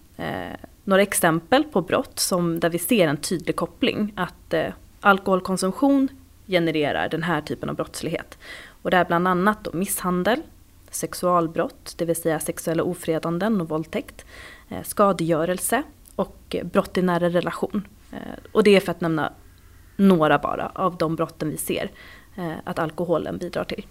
några 0.85 1.03
exempel 1.03 1.65
på 1.65 1.81
brott 1.81 2.19
som, 2.19 2.61
där 2.61 2.71
vi 2.71 2.79
ser 2.79 3.09
en 3.09 3.17
tydlig 3.17 3.57
koppling. 3.57 4.13
Att 4.17 4.55
alkoholkonsumtion 5.01 6.09
genererar 6.47 7.09
den 7.09 7.23
här 7.23 7.41
typen 7.41 7.69
av 7.69 7.75
brottslighet. 7.75 8.39
Och 8.83 8.91
det 8.91 8.97
är 8.97 9.05
bland 9.05 9.29
annat 9.29 9.65
då 9.65 9.71
misshandel, 9.73 10.43
sexualbrott, 10.91 11.95
det 11.97 12.05
vill 12.05 12.17
säga 12.17 12.41
sexuella 12.41 12.83
ofredanden 12.83 13.61
och 13.61 13.69
våldtäkt, 13.69 14.25
eh, 14.69 14.83
skadegörelse 14.83 15.83
och 16.17 16.57
brott 16.73 16.99
i 16.99 17.03
nära 17.03 17.29
relation. 17.29 17.89
Eh, 18.13 18.19
och 18.53 18.65
det 18.65 18.77
är 18.77 18.81
för 18.81 18.91
att 18.91 19.01
nämna 19.01 19.33
några 19.97 20.39
bara 20.39 20.69
av 20.69 20.97
de 20.97 21.17
brotten 21.17 21.51
vi 21.51 21.57
ser 21.57 21.91
eh, 22.37 22.53
att 22.65 22.79
alkoholen 22.79 23.39
bidrar 23.39 23.65
till. 23.65 23.87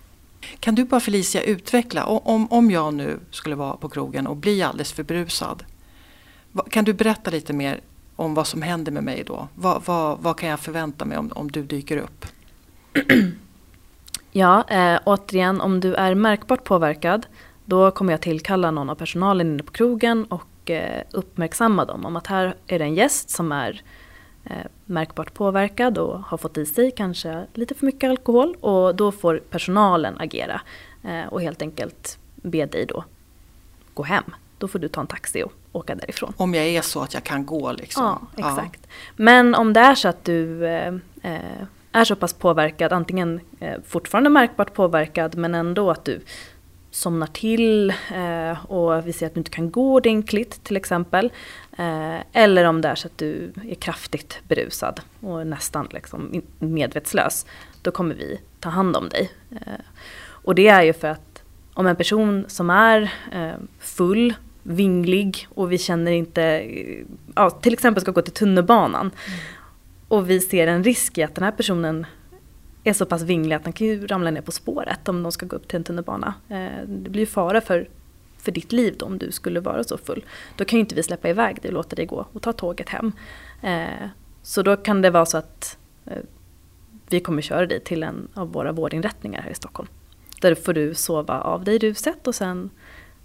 Kan 0.59 0.75
du 0.75 0.85
bara 0.85 0.99
Felicia 0.99 1.41
utveckla, 1.41 2.05
om, 2.05 2.51
om 2.51 2.71
jag 2.71 2.93
nu 2.93 3.19
skulle 3.31 3.55
vara 3.55 3.77
på 3.77 3.89
krogen 3.89 4.27
och 4.27 4.35
bli 4.35 4.63
alldeles 4.63 4.91
för 4.91 5.03
brusad. 5.03 5.63
Kan 6.69 6.85
du 6.85 6.93
berätta 6.93 7.31
lite 7.31 7.53
mer 7.53 7.81
om 8.15 8.33
vad 8.33 8.47
som 8.47 8.61
händer 8.61 8.91
med 8.91 9.03
mig 9.03 9.23
då. 9.27 9.47
Vad, 9.55 9.83
vad, 9.85 10.19
vad 10.19 10.37
kan 10.37 10.49
jag 10.49 10.59
förvänta 10.59 11.05
mig 11.05 11.17
om, 11.17 11.31
om 11.31 11.51
du 11.51 11.63
dyker 11.63 11.97
upp? 11.97 12.25
Ja, 14.37 14.63
eh, 14.67 14.99
återigen 15.05 15.61
om 15.61 15.79
du 15.79 15.95
är 15.95 16.15
märkbart 16.15 16.63
påverkad 16.63 17.25
då 17.65 17.91
kommer 17.91 18.13
jag 18.13 18.21
tillkalla 18.21 18.71
någon 18.71 18.89
av 18.89 18.95
personalen 18.95 19.47
inne 19.47 19.63
på 19.63 19.71
krogen 19.71 20.25
och 20.25 20.71
eh, 20.71 21.03
uppmärksamma 21.11 21.85
dem 21.85 22.05
om 22.05 22.15
att 22.15 22.27
här 22.27 22.55
är 22.67 22.79
det 22.79 22.85
en 22.85 22.95
gäst 22.95 23.29
som 23.29 23.51
är 23.51 23.81
eh, 24.45 24.65
märkbart 24.85 25.33
påverkad 25.33 25.97
och 25.97 26.19
har 26.19 26.37
fått 26.37 26.57
i 26.57 26.65
sig 26.65 26.91
kanske 26.91 27.45
lite 27.53 27.73
för 27.73 27.85
mycket 27.85 28.09
alkohol 28.09 28.55
och 28.55 28.95
då 28.95 29.11
får 29.11 29.41
personalen 29.49 30.17
agera 30.19 30.61
eh, 31.03 31.27
och 31.27 31.41
helt 31.41 31.61
enkelt 31.61 32.17
be 32.35 32.65
dig 32.65 32.85
då 32.85 33.03
gå 33.93 34.03
hem 34.03 34.23
då 34.57 34.67
får 34.67 34.79
du 34.79 34.87
ta 34.87 35.01
en 35.01 35.07
taxi 35.07 35.43
och 35.43 35.53
åka 35.71 35.95
därifrån. 35.95 36.33
Om 36.37 36.53
jag 36.53 36.65
är 36.65 36.81
så 36.81 37.01
att 37.01 37.13
jag 37.13 37.23
kan 37.23 37.45
gå 37.45 37.71
liksom? 37.71 38.03
Ja, 38.35 38.49
exakt. 38.49 38.79
Ja. 38.83 38.89
Men 39.15 39.55
om 39.55 39.73
det 39.73 39.79
är 39.79 39.95
så 39.95 40.07
att 40.07 40.23
du 40.23 40.67
eh, 40.67 40.93
eh, 41.21 41.63
är 41.97 42.05
så 42.05 42.15
pass 42.15 42.33
påverkad, 42.33 42.93
antingen 42.93 43.39
eh, 43.59 43.75
fortfarande 43.87 44.29
märkbart 44.29 44.73
påverkad 44.73 45.37
men 45.37 45.55
ändå 45.55 45.91
att 45.91 46.05
du 46.05 46.19
somnar 46.91 47.27
till 47.27 47.89
eh, 48.15 48.65
och 48.65 49.07
vi 49.07 49.13
ser 49.13 49.27
att 49.27 49.33
du 49.33 49.39
inte 49.39 49.51
kan 49.51 49.71
gå 49.71 49.93
ordentligt 49.93 50.63
till 50.63 50.77
exempel. 50.77 51.31
Eh, 51.77 52.17
eller 52.31 52.65
om 52.65 52.81
det 52.81 52.87
är 52.87 52.95
så 52.95 53.07
att 53.07 53.17
du 53.17 53.51
är 53.69 53.75
kraftigt 53.75 54.39
berusad 54.47 55.01
och 55.19 55.47
nästan 55.47 55.87
liksom 55.91 56.41
medvetslös. 56.59 57.45
Då 57.81 57.91
kommer 57.91 58.15
vi 58.15 58.39
ta 58.59 58.69
hand 58.69 58.95
om 58.95 59.09
dig. 59.09 59.31
Eh, 59.51 59.81
och 60.27 60.55
det 60.55 60.67
är 60.67 60.83
ju 60.83 60.93
för 60.93 61.07
att 61.07 61.43
om 61.73 61.87
en 61.87 61.95
person 61.95 62.45
som 62.47 62.69
är 62.69 63.01
eh, 63.31 63.55
full 63.79 64.33
vinglig 64.63 65.47
och 65.53 65.71
vi 65.71 65.77
känner 65.77 66.11
inte, 66.11 66.43
eh, 66.43 67.05
ja, 67.35 67.49
till 67.49 67.73
exempel 67.73 68.01
ska 68.01 68.11
gå 68.11 68.21
till 68.21 68.33
tunnelbanan. 68.33 69.01
Mm. 69.01 69.39
Och 70.07 70.29
vi 70.29 70.39
ser 70.39 70.67
en 70.67 70.83
risk 70.83 71.17
i 71.17 71.23
att 71.23 71.35
den 71.35 71.43
här 71.43 71.51
personen 71.51 72.05
är 72.83 72.93
så 72.93 73.05
pass 73.05 73.21
vinglig 73.21 73.55
att 73.55 73.63
den 73.63 73.73
kan 73.73 73.87
ju 73.87 74.07
ramla 74.07 74.31
ner 74.31 74.41
på 74.41 74.51
spåret 74.51 75.07
om 75.07 75.23
de 75.23 75.31
ska 75.31 75.45
gå 75.45 75.55
upp 75.55 75.67
till 75.67 75.77
en 75.77 75.83
tunnelbana. 75.83 76.33
Eh, 76.49 76.87
det 76.87 77.09
blir 77.09 77.21
ju 77.21 77.25
fara 77.25 77.61
för, 77.61 77.89
för 78.37 78.51
ditt 78.51 78.71
liv 78.71 78.95
då 78.99 79.05
om 79.05 79.17
du 79.17 79.31
skulle 79.31 79.59
vara 79.59 79.83
så 79.83 79.97
full. 79.97 80.25
Då 80.55 80.65
kan 80.65 80.77
ju 80.77 80.81
inte 80.81 80.95
vi 80.95 81.03
släppa 81.03 81.29
iväg 81.29 81.61
dig 81.61 81.69
och 81.69 81.73
låta 81.73 81.95
dig 81.95 82.05
gå 82.05 82.27
och 82.33 82.41
ta 82.41 82.53
tåget 82.53 82.89
hem. 82.89 83.11
Eh, 83.61 84.07
så 84.41 84.61
då 84.61 84.77
kan 84.77 85.01
det 85.01 85.09
vara 85.09 85.25
så 85.25 85.37
att 85.37 85.77
eh, 86.05 86.17
vi 87.09 87.19
kommer 87.19 87.41
köra 87.41 87.65
dig 87.65 87.79
till 87.79 88.03
en 88.03 88.27
av 88.33 88.51
våra 88.51 88.71
vårdinrättningar 88.71 89.41
här 89.41 89.51
i 89.51 89.55
Stockholm. 89.55 89.89
Där 90.41 90.55
får 90.55 90.73
du 90.73 90.93
sova 90.93 91.41
av 91.41 91.63
dig 91.63 91.77
ruset 91.79 92.27
och 92.27 92.35
sen 92.35 92.69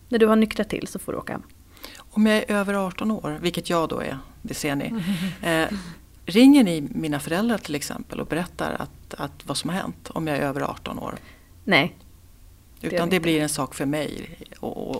när 0.08 0.18
du 0.18 0.26
har 0.26 0.36
nyktrat 0.36 0.68
till 0.68 0.86
så 0.86 0.98
får 0.98 1.12
du 1.12 1.18
åka 1.18 1.32
hem. 1.32 1.42
Om 1.98 2.26
jag 2.26 2.36
är 2.36 2.50
över 2.50 2.74
18 2.74 3.10
år, 3.10 3.38
vilket 3.40 3.70
jag 3.70 3.88
då 3.88 4.00
är, 4.00 4.18
det 4.42 4.54
ser 4.54 4.76
ni. 4.76 4.94
Eh, 5.42 5.68
ringer 6.26 6.64
ni 6.64 6.80
mina 6.80 7.20
föräldrar 7.20 7.58
till 7.58 7.74
exempel 7.74 8.20
och 8.20 8.26
berättar 8.26 8.76
att, 8.78 9.14
att 9.14 9.46
vad 9.46 9.56
som 9.56 9.70
har 9.70 9.76
hänt 9.76 10.10
om 10.10 10.26
jag 10.26 10.38
är 10.38 10.42
över 10.42 10.60
18 10.60 10.98
år? 10.98 11.14
Nej. 11.64 11.96
Utan 12.80 13.10
det, 13.10 13.20
blir 13.20 13.40
en 13.40 13.48
sak 13.48 13.74
för 13.74 13.86
mig 13.86 14.38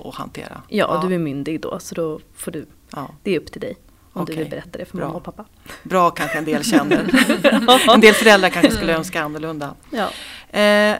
att 0.05 0.14
hantera? 0.14 0.62
Ja, 0.69 1.00
ja, 1.02 1.09
du 1.09 1.14
är 1.14 1.19
myndig 1.19 1.61
då 1.61 1.79
så 1.79 1.95
då 1.95 2.21
får 2.35 2.50
du, 2.50 2.67
ja. 2.91 3.11
det 3.23 3.35
är 3.35 3.41
upp 3.41 3.52
till 3.52 3.61
dig. 3.61 3.76
Om 4.12 4.23
okay. 4.23 4.37
du 4.37 4.43
vill 4.43 4.50
berätta 4.50 4.79
det 4.79 4.85
för 4.85 4.97
Bra. 4.97 5.07
mamma 5.07 5.19
och 5.19 5.25
pappa. 5.25 5.45
Bra 5.83 6.11
kanske 6.11 6.38
en 6.38 6.45
del 6.45 6.64
känner. 6.64 6.99
en 7.95 8.00
del 8.00 8.14
föräldrar 8.14 8.49
kanske 8.49 8.71
skulle 8.71 8.97
önska 8.97 9.23
annorlunda. 9.23 9.75
Ja. 9.91 10.11
Eh, 10.59 10.97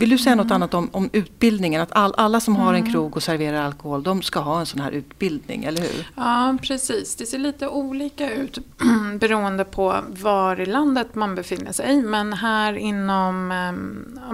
vill 0.00 0.10
du 0.10 0.18
säga 0.18 0.32
mm. 0.32 0.46
något 0.46 0.52
annat 0.54 0.74
om, 0.74 0.88
om 0.92 1.10
utbildningen? 1.12 1.82
Att 1.82 1.92
all, 1.92 2.14
alla 2.16 2.40
som 2.40 2.56
har 2.56 2.74
en 2.74 2.80
mm. 2.80 2.92
krog 2.92 3.16
och 3.16 3.22
serverar 3.22 3.62
alkohol, 3.62 4.02
de 4.02 4.22
ska 4.22 4.40
ha 4.40 4.60
en 4.60 4.66
sån 4.66 4.80
här 4.80 4.90
utbildning, 4.90 5.64
eller 5.64 5.82
hur? 5.82 6.10
Ja, 6.16 6.56
precis. 6.62 7.16
Det 7.16 7.26
ser 7.26 7.38
lite 7.38 7.68
olika 7.68 8.34
ut 8.34 8.58
beroende 9.20 9.64
på 9.64 9.96
var 10.08 10.60
i 10.60 10.66
landet 10.66 11.14
man 11.14 11.34
befinner 11.34 11.72
sig. 11.72 12.02
Men 12.02 12.32
här 12.32 12.72
inom 12.72 13.52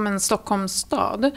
eh, 0.06 0.16
Stockholms 0.18 0.73
stad, 0.73 1.30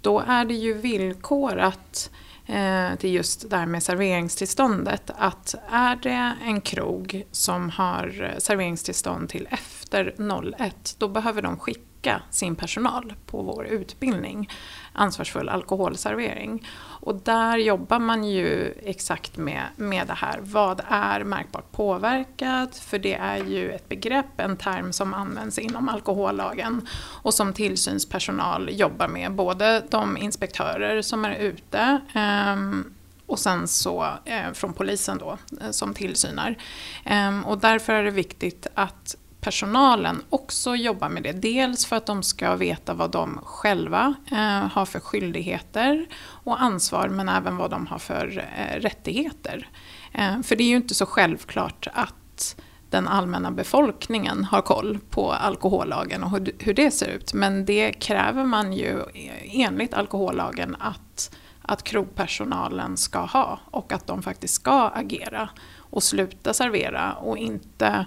då 0.00 0.24
är 0.26 0.44
det 0.44 0.54
ju 0.54 0.74
villkorat 0.74 2.10
eh, 2.46 2.98
till 2.98 3.14
just 3.14 3.50
det 3.50 3.56
här 3.56 3.66
med 3.66 3.82
serveringstillståndet. 3.82 5.10
Att 5.18 5.54
är 5.70 5.96
det 5.96 6.32
en 6.44 6.60
krog 6.60 7.24
som 7.32 7.70
har 7.70 8.34
serveringstillstånd 8.38 9.28
till 9.28 9.48
efter 9.50 10.14
01, 10.58 10.94
då 10.98 11.08
behöver 11.08 11.42
de 11.42 11.58
skicka 11.58 11.89
skicka 12.00 12.22
sin 12.30 12.56
personal 12.56 13.14
på 13.26 13.42
vår 13.42 13.66
utbildning, 13.66 14.48
ansvarsfull 14.92 15.48
alkoholservering. 15.48 16.66
Och 17.02 17.14
där 17.14 17.56
jobbar 17.58 17.98
man 17.98 18.24
ju 18.24 18.74
exakt 18.84 19.36
med, 19.36 19.62
med 19.76 20.06
det 20.06 20.14
här. 20.14 20.38
Vad 20.42 20.80
är 20.88 21.24
märkbart 21.24 21.72
påverkat? 21.72 22.76
För 22.76 22.98
det 22.98 23.14
är 23.14 23.36
ju 23.36 23.72
ett 23.72 23.88
begrepp, 23.88 24.40
en 24.40 24.56
term 24.56 24.92
som 24.92 25.14
används 25.14 25.58
inom 25.58 25.88
alkohollagen 25.88 26.88
och 27.22 27.34
som 27.34 27.52
tillsynspersonal 27.52 28.68
jobbar 28.72 29.08
med. 29.08 29.32
Både 29.32 29.82
de 29.90 30.16
inspektörer 30.16 31.02
som 31.02 31.24
är 31.24 31.34
ute 31.34 32.00
eh, 32.14 32.56
och 33.26 33.38
sen 33.38 33.68
så 33.68 34.08
eh, 34.24 34.52
från 34.52 34.72
polisen 34.72 35.18
då 35.18 35.38
eh, 35.60 35.70
som 35.70 35.94
tillsynar. 35.94 36.56
Eh, 37.04 37.40
och 37.40 37.58
därför 37.58 37.92
är 37.92 38.04
det 38.04 38.10
viktigt 38.10 38.66
att 38.74 39.16
personalen 39.40 40.22
också 40.30 40.76
jobbar 40.76 41.08
med 41.08 41.22
det. 41.22 41.32
Dels 41.32 41.86
för 41.86 41.96
att 41.96 42.06
de 42.06 42.22
ska 42.22 42.56
veta 42.56 42.94
vad 42.94 43.10
de 43.10 43.40
själva 43.42 44.14
eh, 44.30 44.68
har 44.72 44.86
för 44.86 45.00
skyldigheter 45.00 46.06
och 46.22 46.62
ansvar 46.62 47.08
men 47.08 47.28
även 47.28 47.56
vad 47.56 47.70
de 47.70 47.86
har 47.86 47.98
för 47.98 48.48
eh, 48.56 48.80
rättigheter. 48.80 49.68
Eh, 50.12 50.42
för 50.42 50.56
det 50.56 50.64
är 50.64 50.68
ju 50.68 50.76
inte 50.76 50.94
så 50.94 51.06
självklart 51.06 51.86
att 51.92 52.56
den 52.90 53.08
allmänna 53.08 53.50
befolkningen 53.50 54.44
har 54.44 54.62
koll 54.62 54.98
på 55.10 55.32
alkohollagen 55.32 56.24
och 56.24 56.30
hur, 56.30 56.52
hur 56.58 56.74
det 56.74 56.90
ser 56.90 57.08
ut. 57.08 57.34
Men 57.34 57.64
det 57.64 57.92
kräver 57.92 58.44
man 58.44 58.72
ju 58.72 59.00
eh, 59.00 59.60
enligt 59.60 59.94
alkohollagen 59.94 60.76
att, 60.80 61.36
att 61.62 61.82
krogpersonalen 61.82 62.96
ska 62.96 63.18
ha 63.18 63.60
och 63.70 63.92
att 63.92 64.06
de 64.06 64.22
faktiskt 64.22 64.54
ska 64.54 64.88
agera 64.88 65.48
och 65.76 66.02
sluta 66.02 66.54
servera 66.54 67.12
och 67.12 67.38
inte 67.38 68.06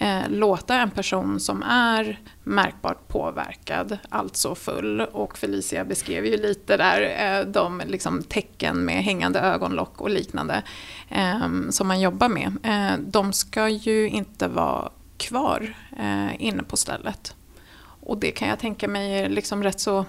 eh, 0.00 0.28
låta 0.28 0.74
en 0.80 0.90
person 0.90 1.40
som 1.40 1.62
är 1.62 2.20
märkbart 2.44 3.08
påverkad, 3.08 3.98
alltså 4.08 4.54
full, 4.54 5.00
och 5.00 5.38
Felicia 5.38 5.84
beskrev 5.84 6.26
ju 6.26 6.36
lite 6.36 6.76
där 6.76 7.36
eh, 7.40 7.46
de 7.46 7.82
liksom, 7.86 8.22
tecken 8.22 8.84
med 8.84 9.04
hängande 9.04 9.40
ögonlock 9.40 10.00
och 10.00 10.10
liknande 10.10 10.62
eh, 11.08 11.48
som 11.70 11.88
man 11.88 12.00
jobbar 12.00 12.28
med. 12.28 12.56
Eh, 12.62 12.98
de 12.98 13.32
ska 13.32 13.68
ju 13.68 14.08
inte 14.08 14.48
vara 14.48 14.90
kvar 15.16 15.74
eh, 15.98 16.42
inne 16.42 16.62
på 16.62 16.76
stället. 16.76 17.34
Och 18.00 18.18
det 18.18 18.30
kan 18.30 18.48
jag 18.48 18.58
tänka 18.58 18.88
mig 18.88 19.18
är 19.18 19.28
liksom 19.28 19.62
rätt 19.62 19.80
så 19.80 20.04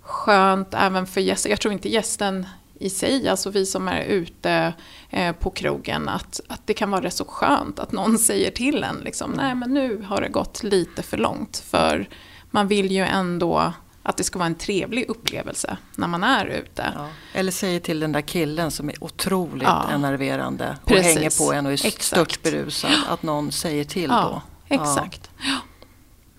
skönt 0.00 0.74
även 0.74 1.06
för 1.06 1.20
gästen. 1.20 1.50
Jag 1.50 1.60
tror 1.60 1.72
inte 1.72 1.88
gästen 1.88 2.46
i 2.80 2.90
sig, 2.90 3.28
alltså 3.28 3.50
vi 3.50 3.66
som 3.66 3.88
är 3.88 4.02
ute 4.02 4.72
eh, 5.10 5.32
på 5.32 5.50
krogen, 5.50 6.08
att, 6.08 6.40
att 6.48 6.60
det 6.64 6.74
kan 6.74 6.90
vara 6.90 7.02
rätt 7.02 7.14
så 7.14 7.24
skönt 7.24 7.78
att 7.78 7.92
någon 7.92 8.18
säger 8.28 8.50
till 8.50 8.84
en 8.84 8.96
liksom, 9.04 9.30
nej 9.30 9.54
men 9.54 9.74
nu 9.74 10.02
har 10.02 10.20
det 10.20 10.28
gått 10.28 10.62
lite 10.62 11.02
för 11.02 11.16
långt. 11.16 11.58
För 11.70 12.08
man 12.50 12.68
vill 12.68 12.90
ju 12.90 13.04
ändå 13.04 13.72
att 14.02 14.16
det 14.16 14.24
ska 14.24 14.38
vara 14.38 14.46
en 14.46 14.54
trevlig 14.54 15.04
upplevelse 15.08 15.76
när 15.96 16.08
man 16.08 16.24
är 16.24 16.46
ute. 16.46 16.92
Ja. 16.94 17.08
Eller 17.32 17.52
säger 17.52 17.80
till 17.80 18.00
den 18.00 18.12
där 18.12 18.20
killen 18.20 18.70
som 18.70 18.88
är 18.88 19.04
otroligt 19.04 19.62
ja. 19.62 19.90
enerverande 19.90 20.76
och 20.82 20.88
Precis. 20.88 21.14
hänger 21.14 21.46
på 21.46 21.52
en 21.52 21.66
och 21.66 21.72
är 21.72 21.86
Exakt. 21.86 22.02
stört 22.02 22.42
berusad, 22.42 22.90
att 23.08 23.22
någon 23.22 23.52
säger 23.52 23.84
till 23.84 24.10
ja, 24.10 24.42
då. 24.68 24.74
Exakt. 24.74 25.30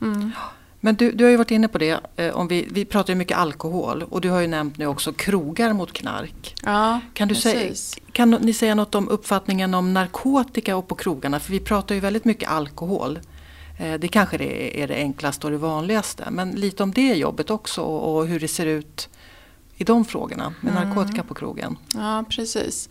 Mm. 0.02 0.32
Men 0.84 0.96
du, 0.96 1.12
du 1.12 1.24
har 1.24 1.32
ju 1.32 1.38
varit 1.38 1.52
inne 1.52 1.68
på 1.68 1.78
det, 1.78 2.00
eh, 2.16 2.36
om 2.36 2.48
vi, 2.48 2.68
vi 2.72 2.86
pratar 2.86 3.14
ju 3.14 3.18
mycket 3.18 3.38
alkohol 3.38 4.04
och 4.04 4.22
du 4.22 4.30
har 4.30 4.42
ju 4.42 4.48
nämnt 4.48 4.78
nu 4.78 4.86
också 4.86 5.14
krogar 5.14 5.74
mot 5.74 5.94
knark. 5.94 6.56
Ja, 6.66 7.00
kan, 7.14 7.28
du 7.28 7.36
säga, 7.36 7.74
kan 8.12 8.30
ni 8.32 8.54
säga 8.54 8.76
något 8.76 8.96
om 8.96 9.10
uppfattningen 9.10 9.74
om 9.74 9.94
narkotika 9.94 10.76
och 10.76 10.88
på 10.88 10.96
krogarna? 10.96 11.40
För 11.40 11.52
vi 11.52 11.60
pratar 11.60 11.96
ju 11.96 12.02
väldigt 12.02 12.26
mycket 12.26 12.50
alkohol. 12.50 13.20
Eh, 13.80 13.94
det 13.94 14.08
kanske 14.08 14.38
är 14.82 14.88
det 14.88 14.96
enklaste 14.96 15.48
och 15.48 15.52
det 15.52 15.58
vanligaste. 15.58 16.28
Men 16.32 16.52
lite 16.52 16.84
om 16.84 16.92
det 16.92 17.14
jobbet 17.14 17.50
också 17.50 17.82
och 17.82 18.28
hur 18.28 18.40
det 18.40 18.48
ser 18.48 18.66
ut 18.66 19.10
i 19.76 19.84
de 19.84 20.06
frågorna 20.06 20.54
med 20.62 20.74
mm. 20.74 20.88
narkotika 20.88 21.24
på 21.24 21.34
krogen. 21.34 21.78
Ja, 21.94 22.26
precis. 22.30 22.90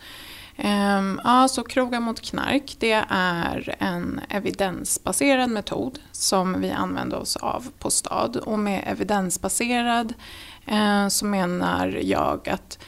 Um, 0.57 1.21
ja, 1.23 1.47
så 1.47 1.63
krogar 1.63 1.99
mot 1.99 2.21
knark, 2.21 2.75
det 2.79 3.05
är 3.09 3.75
en 3.79 4.21
evidensbaserad 4.29 5.49
metod 5.49 5.99
som 6.11 6.61
vi 6.61 6.71
använder 6.71 7.17
oss 7.17 7.35
av 7.35 7.67
på 7.79 7.89
stad. 7.91 8.35
Och 8.35 8.59
med 8.59 8.83
evidensbaserad 8.87 10.13
uh, 10.71 11.07
så 11.07 11.25
menar 11.25 11.99
jag 12.01 12.49
att 12.49 12.79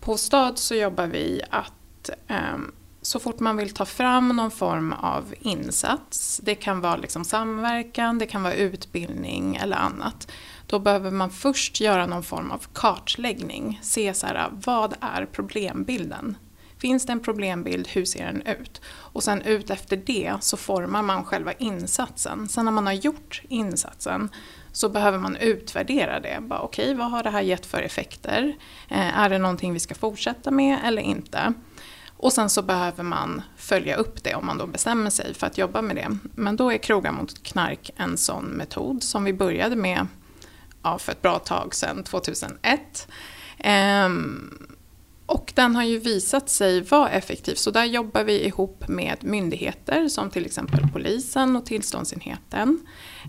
på 0.00 0.16
stad 0.16 0.58
så 0.58 0.74
jobbar 0.74 1.06
vi 1.06 1.42
att 1.50 2.10
um, 2.28 2.72
så 3.02 3.18
fort 3.18 3.40
man 3.40 3.56
vill 3.56 3.74
ta 3.74 3.84
fram 3.84 4.28
någon 4.28 4.50
form 4.50 4.92
av 4.92 5.34
insats, 5.40 6.40
det 6.44 6.54
kan 6.54 6.80
vara 6.80 6.96
liksom 6.96 7.24
samverkan, 7.24 8.18
det 8.18 8.26
kan 8.26 8.42
vara 8.42 8.54
utbildning 8.54 9.56
eller 9.56 9.76
annat, 9.76 10.30
då 10.66 10.78
behöver 10.78 11.10
man 11.10 11.30
först 11.30 11.80
göra 11.80 12.06
någon 12.06 12.22
form 12.22 12.50
av 12.50 12.66
kartläggning. 12.72 13.80
Se 13.82 14.14
så 14.14 14.26
här, 14.26 14.48
vad 14.52 14.94
är 15.00 15.26
problembilden? 15.26 16.36
Finns 16.82 17.06
det 17.06 17.12
en 17.12 17.20
problembild, 17.20 17.88
hur 17.88 18.04
ser 18.04 18.26
den 18.26 18.42
ut? 18.42 18.80
Och 18.86 19.22
sen 19.22 19.42
ut 19.42 19.70
efter 19.70 19.96
det 19.96 20.34
så 20.40 20.56
formar 20.56 21.02
man 21.02 21.24
själva 21.24 21.52
insatsen. 21.52 22.48
Sen 22.48 22.64
när 22.64 22.72
man 22.72 22.86
har 22.86 22.92
gjort 22.92 23.42
insatsen 23.48 24.28
så 24.72 24.88
behöver 24.88 25.18
man 25.18 25.36
utvärdera 25.36 26.20
det. 26.20 26.38
Okej, 26.50 26.84
okay, 26.84 26.94
vad 26.94 27.10
har 27.10 27.22
det 27.22 27.30
här 27.30 27.40
gett 27.40 27.66
för 27.66 27.82
effekter? 27.82 28.56
Eh, 28.88 29.18
är 29.18 29.30
det 29.30 29.38
någonting 29.38 29.72
vi 29.72 29.80
ska 29.80 29.94
fortsätta 29.94 30.50
med 30.50 30.78
eller 30.84 31.02
inte? 31.02 31.52
Och 32.16 32.32
sen 32.32 32.50
så 32.50 32.62
behöver 32.62 33.02
man 33.02 33.42
följa 33.56 33.96
upp 33.96 34.24
det 34.24 34.34
om 34.34 34.46
man 34.46 34.58
då 34.58 34.66
bestämmer 34.66 35.10
sig 35.10 35.34
för 35.34 35.46
att 35.46 35.58
jobba 35.58 35.82
med 35.82 35.96
det. 35.96 36.18
Men 36.34 36.56
då 36.56 36.72
är 36.72 36.78
krogar 36.78 37.12
mot 37.12 37.42
knark 37.42 37.90
en 37.96 38.16
sån 38.16 38.44
metod 38.44 39.02
som 39.02 39.24
vi 39.24 39.32
började 39.32 39.76
med 39.76 40.06
ja, 40.82 40.98
för 40.98 41.12
ett 41.12 41.22
bra 41.22 41.38
tag 41.38 41.74
sedan, 41.74 42.04
2001. 42.04 43.08
Ehm, 43.58 44.71
och 45.32 45.52
den 45.54 45.76
har 45.76 45.82
ju 45.82 45.98
visat 45.98 46.48
sig 46.48 46.80
vara 46.80 47.10
effektiv. 47.10 47.54
Så 47.54 47.70
där 47.70 47.84
jobbar 47.84 48.24
vi 48.24 48.46
ihop 48.46 48.88
med 48.88 49.16
myndigheter 49.20 50.08
som 50.08 50.30
till 50.30 50.46
exempel 50.46 50.80
polisen 50.92 51.56
och 51.56 51.66
tillståndsenheten. 51.66 52.86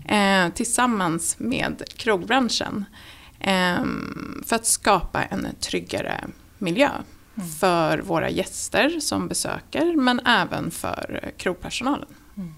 Eh, 0.08 0.48
tillsammans 0.48 1.38
med 1.38 1.82
krogbranschen. 1.96 2.84
Eh, 3.40 3.84
för 4.46 4.56
att 4.56 4.66
skapa 4.66 5.22
en 5.22 5.48
tryggare 5.60 6.24
miljö. 6.58 6.90
Mm. 7.36 7.48
För 7.48 7.98
våra 7.98 8.30
gäster 8.30 9.00
som 9.00 9.28
besöker 9.28 9.96
men 9.96 10.20
även 10.26 10.70
för 10.70 11.32
krogpersonalen. 11.36 12.08
Mm. 12.36 12.54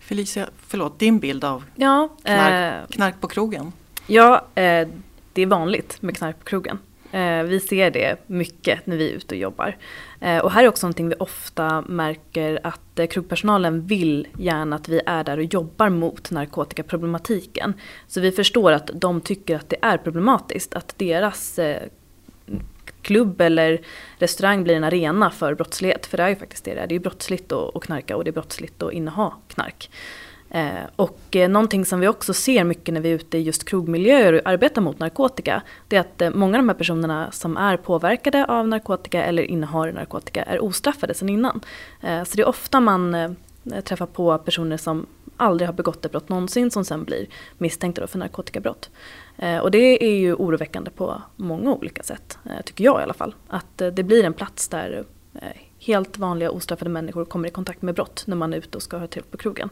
Felicia, 0.00 0.48
förlåt, 0.66 0.98
din 0.98 1.18
bild 1.18 1.44
av 1.44 1.64
ja, 1.74 2.08
knark, 2.22 2.82
eh, 2.82 2.86
knark 2.90 3.20
på 3.20 3.28
krogen? 3.28 3.72
Ja, 4.06 4.46
eh, 4.54 4.88
det 5.32 5.42
är 5.42 5.46
vanligt 5.46 6.02
med 6.02 6.16
knark 6.16 6.38
på 6.38 6.44
krogen. 6.44 6.78
Eh, 7.12 7.42
vi 7.42 7.60
ser 7.60 7.90
det 7.90 8.16
mycket 8.26 8.86
när 8.86 8.96
vi 8.96 9.10
är 9.10 9.16
ute 9.16 9.34
och 9.34 9.40
jobbar. 9.40 9.76
Eh, 10.20 10.38
och 10.38 10.50
här 10.50 10.64
är 10.64 10.68
också 10.68 10.86
någonting 10.86 11.08
vi 11.08 11.14
ofta 11.18 11.82
märker 11.82 12.60
att 12.62 12.98
eh, 12.98 13.06
krogpersonalen 13.06 13.86
vill 13.86 14.28
gärna 14.38 14.76
att 14.76 14.88
vi 14.88 15.00
är 15.06 15.24
där 15.24 15.38
och 15.38 15.44
jobbar 15.44 15.88
mot 15.88 16.30
narkotikaproblematiken. 16.30 17.74
Så 18.06 18.20
vi 18.20 18.32
förstår 18.32 18.72
att 18.72 18.90
de 18.94 19.20
tycker 19.20 19.56
att 19.56 19.68
det 19.68 19.76
är 19.82 19.98
problematiskt 19.98 20.74
att 20.74 20.94
deras 20.98 21.60
klubb 23.02 23.40
eller 23.40 23.80
restaurang 24.18 24.64
blir 24.64 24.74
en 24.74 24.84
arena 24.84 25.30
för 25.30 25.54
brottslighet. 25.54 26.06
För 26.06 26.16
det 26.16 26.22
är 26.22 26.28
ju 26.28 26.36
faktiskt 26.36 26.64
det 26.64 26.74
det 26.74 26.80
är. 26.80 26.86
Det 26.86 26.94
är 26.94 27.00
brottsligt 27.00 27.52
att 27.52 27.82
knarka 27.82 28.16
och 28.16 28.24
det 28.24 28.30
är 28.30 28.32
brottsligt 28.32 28.82
att 28.82 28.92
inneha 28.92 29.32
knark. 29.48 29.90
Eh, 30.50 30.84
och 30.96 31.36
eh, 31.36 31.48
någonting 31.48 31.84
som 31.84 32.00
vi 32.00 32.08
också 32.08 32.34
ser 32.34 32.64
mycket 32.64 32.94
när 32.94 33.00
vi 33.00 33.10
är 33.10 33.14
ute 33.14 33.38
i 33.38 33.42
just 33.42 33.64
krogmiljöer 33.64 34.32
och 34.32 34.40
arbetar 34.44 34.82
mot 34.82 34.98
narkotika, 34.98 35.62
det 35.88 35.96
är 35.96 36.00
att 36.00 36.22
eh, 36.22 36.30
många 36.30 36.56
av 36.58 36.62
de 36.62 36.68
här 36.68 36.76
personerna 36.76 37.30
som 37.30 37.56
är 37.56 37.76
påverkade 37.76 38.44
av 38.44 38.68
narkotika 38.68 39.24
eller 39.24 39.42
innehar 39.42 39.92
narkotika 39.92 40.42
är 40.42 40.64
ostraffade 40.64 41.14
sedan 41.14 41.28
innan. 41.28 41.60
Så 42.00 42.36
det 42.36 42.42
är 42.42 42.48
ofta 42.48 42.80
man 42.80 43.36
träffar 43.84 44.06
på 44.06 44.38
personer 44.38 44.76
som 44.76 45.06
aldrig 45.36 45.68
har 45.68 45.72
begått 45.72 46.04
ett 46.04 46.12
brott 46.12 46.28
någonsin 46.28 46.70
som 46.70 46.84
sen 46.84 47.04
blir 47.04 47.26
misstänkta 47.58 48.06
för 48.06 48.18
narkotikabrott. 48.18 48.90
Och 49.62 49.70
det 49.70 50.04
är 50.04 50.16
ju 50.16 50.34
oroväckande 50.34 50.90
på 50.90 51.22
många 51.36 51.72
olika 51.72 52.02
sätt, 52.02 52.38
tycker 52.64 52.84
jag 52.84 53.00
i 53.00 53.02
alla 53.02 53.14
fall. 53.14 53.34
Att 53.48 53.78
det 53.78 54.02
blir 54.02 54.24
en 54.24 54.34
plats 54.34 54.68
där 54.68 55.04
helt 55.80 56.18
vanliga 56.18 56.50
ostraffade 56.50 56.90
människor 56.90 57.24
kommer 57.24 57.48
i 57.48 57.50
kontakt 57.50 57.82
med 57.82 57.94
brott 57.94 58.24
när 58.26 58.36
man 58.36 58.52
är 58.52 58.58
ute 58.58 58.76
och 58.76 58.82
ska 58.82 58.98
ha 58.98 59.06
trevligt 59.06 59.32
på 59.32 59.38
krogen. 59.38 59.70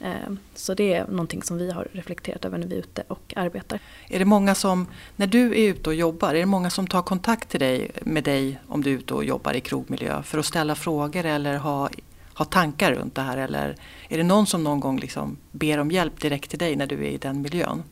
Eh, 0.00 0.12
så 0.54 0.74
det 0.74 0.94
är 0.94 1.06
någonting 1.06 1.42
som 1.42 1.58
vi 1.58 1.70
har 1.70 1.88
reflekterat 1.92 2.44
över 2.44 2.58
när 2.58 2.66
vi 2.66 2.74
är 2.74 2.78
ute 2.78 3.04
och 3.08 3.32
arbetar. 3.36 3.78
Är 4.08 4.18
det 4.18 4.24
många 4.24 4.54
som, 4.54 4.86
när 5.16 5.26
du 5.26 5.46
är 5.46 5.68
ute 5.68 5.90
och 5.90 5.94
jobbar, 5.94 6.28
är 6.28 6.38
det 6.38 6.46
många 6.46 6.70
som 6.70 6.86
tar 6.86 7.02
kontakt 7.02 7.48
till 7.48 7.60
dig, 7.60 7.90
med 8.02 8.24
dig 8.24 8.58
om 8.68 8.82
du 8.82 8.90
är 8.90 8.94
ute 8.94 9.14
och 9.14 9.24
jobbar 9.24 9.54
i 9.54 9.60
krogmiljö 9.60 10.22
för 10.22 10.38
att 10.38 10.46
ställa 10.46 10.74
frågor 10.74 11.24
eller 11.24 11.56
ha, 11.56 11.88
ha 12.34 12.44
tankar 12.44 12.92
runt 12.92 13.14
det 13.14 13.22
här? 13.22 13.38
Eller 13.38 13.76
är 14.08 14.16
det 14.18 14.24
någon 14.24 14.46
som 14.46 14.64
någon 14.64 14.80
gång 14.80 14.98
liksom 14.98 15.36
ber 15.52 15.78
om 15.78 15.90
hjälp 15.90 16.20
direkt 16.20 16.50
till 16.50 16.58
dig 16.58 16.76
när 16.76 16.86
du 16.86 16.94
är 16.94 17.10
i 17.10 17.16
den 17.16 17.42
miljön? 17.42 17.82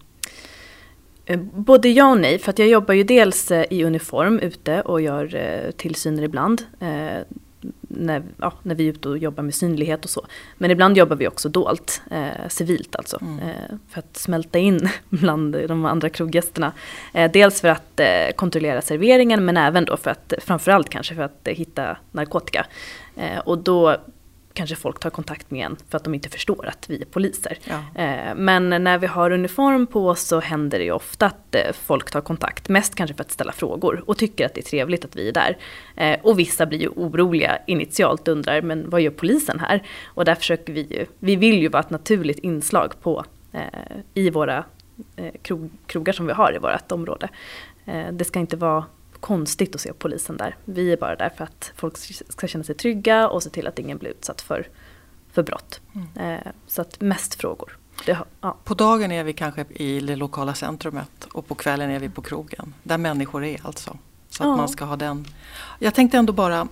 Eh, 1.27 1.41
både 1.41 1.89
ja 1.89 2.11
och 2.11 2.21
nej, 2.21 2.39
för 2.39 2.51
att 2.51 2.59
jag 2.59 2.69
jobbar 2.69 2.95
ju 2.95 3.05
dels 3.05 3.51
eh, 3.51 3.65
i 3.71 3.85
uniform 3.85 4.39
ute 4.39 4.81
och 4.81 5.01
gör 5.01 5.73
tillsyner 5.77 6.23
ibland 6.23 6.63
när, 7.81 8.23
ja, 8.37 8.53
när 8.63 8.75
vi 8.75 8.89
är 8.89 8.93
ute 8.93 9.09
och 9.09 9.19
jobbar 9.19 9.43
med 9.43 9.55
synlighet 9.55 10.05
och 10.05 10.11
så. 10.11 10.27
Men 10.59 10.71
ibland 10.71 10.97
jobbar 10.97 11.17
vi 11.17 11.29
också 11.29 11.49
dolt, 11.49 12.03
eh, 12.11 12.49
civilt 12.49 12.97
alltså. 12.97 13.19
Mm. 13.21 13.39
Eh, 13.39 13.77
för 13.89 13.99
att 13.99 14.17
smälta 14.17 14.59
in 14.59 14.89
bland 15.09 15.57
de 15.69 15.85
andra 15.85 16.09
kroggästerna. 16.09 16.73
Eh, 17.15 17.31
dels 17.31 17.61
för 17.61 17.69
att 17.69 18.01
eh, 18.01 18.35
kontrollera 18.37 18.83
serveringen 18.83 19.45
men 19.45 19.57
även 19.57 19.85
då 19.85 19.97
för 19.97 20.11
att, 20.11 20.33
framförallt 20.39 20.89
kanske 20.89 21.15
för 21.15 21.23
att 21.23 21.49
hitta 21.49 21.97
narkotika. 22.11 22.67
Eh, 23.17 23.39
och 23.39 23.59
då 23.59 23.97
kanske 24.53 24.77
folk 24.77 24.99
tar 24.99 25.11
kontakt 25.11 25.51
med 25.51 25.67
en 25.67 25.77
för 25.89 25.97
att 25.97 26.05
de 26.05 26.15
inte 26.15 26.29
förstår 26.29 26.67
att 26.67 26.91
vi 26.91 27.01
är 27.01 27.05
poliser. 27.05 27.59
Ja. 27.65 28.03
Eh, 28.03 28.35
men 28.35 28.69
när 28.69 28.99
vi 28.99 29.07
har 29.07 29.31
uniform 29.31 29.87
på 29.87 30.15
så 30.15 30.41
händer 30.41 30.79
det 30.79 30.85
ju 30.85 30.93
ofta 30.93 31.27
att 31.27 31.55
eh, 31.55 31.73
folk 31.73 32.11
tar 32.11 32.21
kontakt. 32.21 32.69
Mest 32.69 32.95
kanske 32.95 33.17
för 33.17 33.25
att 33.25 33.31
ställa 33.31 33.53
frågor 33.53 34.05
och 34.07 34.19
tycker 34.19 34.47
att 34.47 34.55
det 34.55 34.61
är 34.61 34.71
trevligt 34.71 35.05
att 35.05 35.17
vi 35.17 35.29
är 35.29 35.33
där. 35.33 35.57
Eh, 35.97 36.21
och 36.23 36.39
vissa 36.39 36.67
blir 36.67 36.81
ju 36.81 36.89
oroliga 36.89 37.59
initialt 37.67 38.29
och 38.29 38.33
undrar, 38.33 38.63
men 38.63 38.91
vad 38.91 39.01
gör 39.01 39.11
polisen 39.11 39.61
här? 39.61 39.83
Och 40.05 40.25
där 40.25 40.35
försöker 40.35 40.73
vi 40.73 40.81
ju, 40.81 41.07
vi 41.19 41.37
vill 41.37 41.59
ju 41.59 41.69
vara 41.69 41.81
ett 41.81 41.91
naturligt 41.91 42.39
inslag 42.39 42.93
på, 43.03 43.25
i 44.15 44.31
våra 44.31 44.65
krogar 45.87 46.13
som 46.13 46.27
vi 46.27 46.33
har 46.33 46.55
i 46.55 46.59
vårt 46.59 46.93
område. 46.93 47.29
Det 48.13 48.25
ska 48.25 48.39
inte 48.39 48.57
vara 48.57 48.85
konstigt 49.23 49.75
att 49.75 49.81
se 49.81 49.93
polisen 49.93 50.37
där. 50.37 50.57
Vi 50.65 50.93
är 50.93 50.97
bara 50.97 51.17
där 51.17 51.33
för 51.37 51.45
att 51.45 51.73
folk 51.77 51.97
ska 52.29 52.47
känna 52.47 52.65
sig 52.65 52.75
trygga 52.75 53.29
och 53.29 53.43
se 53.43 53.51
till 53.51 53.67
att 53.67 53.79
ingen 53.79 53.99
blir 53.99 54.11
utsatt 54.11 54.41
för, 54.41 54.69
för 55.33 55.43
brott. 55.43 55.81
Mm. 55.95 56.39
Eh, 56.39 56.53
så 56.67 56.83
att 56.83 57.01
mest 57.01 57.35
frågor. 57.35 57.79
Det, 58.07 58.19
ja. 58.41 58.57
På 58.65 58.75
dagen 58.75 59.13
är 59.13 59.25
vi 59.25 59.33
kanske 59.33 59.65
i 59.71 60.01
det 60.01 60.17
lokala 60.17 60.55
centrumet 60.55 61.25
och 61.33 61.47
på 61.49 61.55
kvällen 61.55 61.91
är 61.91 61.99
vi 61.99 62.09
på 62.09 62.23
krogen. 62.23 62.75
Där 62.83 62.99
människor 62.99 63.45
är 63.45 63.67
alltså. 63.67 63.97
Så 64.29 64.43
att 64.43 64.49
ja. 64.49 64.57
man 64.57 64.69
ska 64.69 64.85
ha 64.85 64.97
den. 64.97 65.27
Jag 65.79 65.95
tänkte 65.95 66.19
ändå 66.19 66.33
bara 66.33 66.69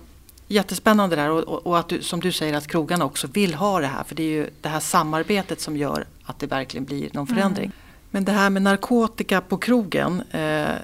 jättespännande 0.47 1.15
där 1.15 1.29
och, 1.29 1.67
och 1.67 1.79
att 1.79 1.89
du, 1.89 2.01
som 2.01 2.19
du 2.19 2.31
säger 2.31 2.53
att 2.53 2.67
krogarna 2.67 3.05
också 3.05 3.27
vill 3.27 3.53
ha 3.53 3.79
det 3.79 3.87
här 3.87 4.03
för 4.03 4.15
det 4.15 4.23
är 4.23 4.29
ju 4.29 4.49
det 4.61 4.69
här 4.69 4.79
samarbetet 4.79 5.61
som 5.61 5.77
gör 5.77 6.05
att 6.23 6.39
det 6.39 6.47
verkligen 6.47 6.85
blir 6.85 7.09
någon 7.13 7.27
förändring. 7.27 7.65
Mm. 7.65 7.77
Men 8.11 8.25
det 8.25 8.31
här 8.31 8.49
med 8.49 8.61
narkotika 8.61 9.41
på 9.41 9.57
krogen 9.57 10.23
eh, 10.31 10.75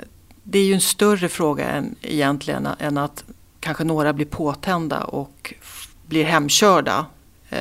det 0.50 0.60
är 0.60 0.66
ju 0.66 0.74
en 0.74 0.82
större 0.82 1.30
fråga 1.30 1.70
än, 1.70 1.96
egentligen 2.02 2.68
än 2.80 2.98
att 2.98 3.24
kanske 3.60 3.84
några 3.84 4.14
blir 4.14 4.26
påtända 4.26 5.04
och 5.04 5.54
blir 6.06 6.24
hemkörda. 6.24 7.06
Eh, 7.50 7.58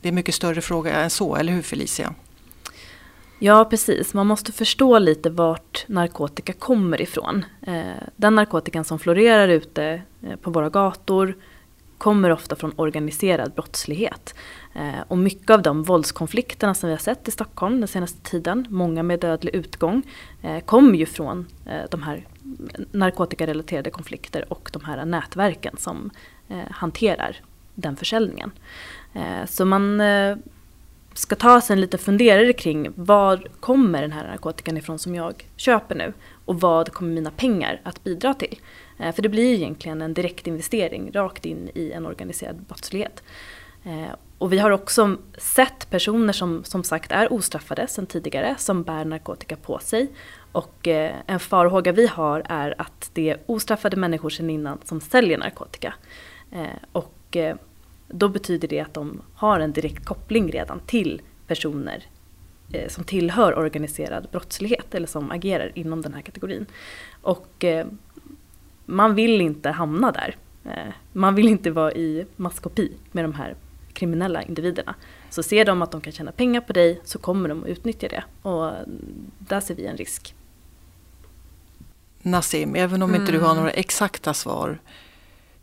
det 0.00 0.08
är 0.08 0.08
en 0.08 0.14
mycket 0.14 0.34
större 0.34 0.60
fråga 0.60 0.94
än 0.94 1.10
så, 1.10 1.36
eller 1.36 1.52
hur 1.52 1.62
Felicia? 1.62 2.14
Ja, 3.38 3.64
precis. 3.64 4.14
Man 4.14 4.26
måste 4.26 4.52
förstå 4.52 4.98
lite 4.98 5.30
vart 5.30 5.84
narkotika 5.88 6.52
kommer 6.52 7.00
ifrån. 7.00 7.44
Eh, 7.66 7.82
den 8.16 8.34
narkotikan 8.34 8.84
som 8.84 8.98
florerar 8.98 9.48
ute 9.48 10.02
eh, 10.22 10.36
på 10.36 10.50
våra 10.50 10.70
gator 10.70 11.36
kommer 11.98 12.30
ofta 12.30 12.56
från 12.56 12.72
organiserad 12.76 13.52
brottslighet. 13.52 14.34
Eh, 14.78 15.00
och 15.08 15.18
mycket 15.18 15.50
av 15.50 15.62
de 15.62 15.82
våldskonflikterna 15.82 16.74
som 16.74 16.88
vi 16.88 16.94
har 16.94 17.00
sett 17.00 17.28
i 17.28 17.30
Stockholm 17.30 17.80
den 17.80 17.88
senaste 17.88 18.30
tiden, 18.30 18.66
många 18.68 19.02
med 19.02 19.20
dödlig 19.20 19.54
utgång, 19.54 20.02
eh, 20.42 20.60
kommer 20.60 20.98
ju 20.98 21.06
från 21.06 21.46
eh, 21.66 21.82
de 21.90 22.02
här 22.02 22.26
narkotikarelaterade 22.92 23.90
konflikter 23.90 24.52
och 24.52 24.70
de 24.72 24.84
här 24.84 25.04
nätverken 25.04 25.76
som 25.78 26.10
hanterar 26.70 27.36
den 27.74 27.96
försäljningen. 27.96 28.50
Så 29.46 29.64
man 29.64 30.02
ska 31.14 31.36
ta 31.36 31.60
sig 31.60 31.74
en 31.74 31.80
liten 31.80 31.98
funderare 31.98 32.52
kring 32.52 32.92
var 32.94 33.48
kommer 33.60 34.02
den 34.02 34.12
här 34.12 34.28
narkotikan 34.28 34.76
ifrån 34.76 34.98
som 34.98 35.14
jag 35.14 35.46
köper 35.56 35.94
nu 35.94 36.12
och 36.44 36.60
vad 36.60 36.92
kommer 36.92 37.14
mina 37.14 37.30
pengar 37.30 37.80
att 37.82 38.04
bidra 38.04 38.34
till? 38.34 38.60
För 38.98 39.22
det 39.22 39.28
blir 39.28 39.54
egentligen 39.54 40.02
en 40.02 40.14
direktinvestering 40.14 41.10
rakt 41.12 41.46
in 41.46 41.70
i 41.74 41.92
en 41.92 42.06
organiserad 42.06 42.56
brottslighet. 42.56 43.22
Och 44.38 44.52
vi 44.52 44.58
har 44.58 44.70
också 44.70 45.16
sett 45.38 45.90
personer 45.90 46.32
som 46.32 46.64
som 46.64 46.84
sagt 46.84 47.12
är 47.12 47.32
ostraffade 47.32 47.86
sedan 47.86 48.06
tidigare 48.06 48.54
som 48.58 48.82
bär 48.82 49.04
narkotika 49.04 49.56
på 49.56 49.78
sig. 49.78 50.08
Och 50.52 50.88
eh, 50.88 51.14
en 51.26 51.40
farhåga 51.40 51.92
vi 51.92 52.06
har 52.06 52.42
är 52.48 52.74
att 52.78 53.10
det 53.12 53.30
är 53.30 53.38
ostraffade 53.46 53.96
människor 53.96 54.30
sedan 54.30 54.50
innan 54.50 54.78
som 54.84 55.00
säljer 55.00 55.38
narkotika. 55.38 55.94
Eh, 56.52 56.66
och 56.92 57.36
eh, 57.36 57.56
då 58.08 58.28
betyder 58.28 58.68
det 58.68 58.80
att 58.80 58.94
de 58.94 59.22
har 59.34 59.60
en 59.60 59.72
direkt 59.72 60.04
koppling 60.04 60.52
redan 60.52 60.80
till 60.86 61.22
personer 61.46 62.06
eh, 62.72 62.88
som 62.88 63.04
tillhör 63.04 63.58
organiserad 63.58 64.28
brottslighet 64.30 64.94
eller 64.94 65.06
som 65.06 65.30
agerar 65.30 65.72
inom 65.74 66.02
den 66.02 66.14
här 66.14 66.22
kategorin. 66.22 66.66
Och 67.22 67.64
man 68.84 69.14
vill 69.14 69.40
inte 69.40 69.70
hamna 69.70 70.12
där. 70.12 70.36
Man 71.12 71.34
vill 71.34 71.48
inte 71.48 71.70
vara 71.70 71.92
i 71.92 72.26
maskopi 72.36 72.92
med 73.12 73.24
de 73.24 73.34
här 73.34 73.54
kriminella 73.98 74.42
individerna. 74.42 74.94
Så 75.30 75.42
ser 75.42 75.64
de 75.64 75.82
att 75.82 75.92
de 75.92 76.00
kan 76.00 76.12
tjäna 76.12 76.32
pengar 76.32 76.60
på 76.60 76.72
dig 76.72 77.00
så 77.04 77.18
kommer 77.18 77.48
de 77.48 77.62
att 77.62 77.68
utnyttja 77.68 78.08
det. 78.08 78.24
Och 78.48 78.72
där 79.38 79.60
ser 79.60 79.74
vi 79.74 79.86
en 79.86 79.96
risk. 79.96 80.34
Nassim, 82.22 82.74
även 82.74 83.02
om 83.02 83.10
mm. 83.10 83.20
inte 83.20 83.32
du 83.32 83.38
har 83.38 83.50
mm. 83.50 83.56
några 83.56 83.70
exakta 83.70 84.34
svar 84.34 84.78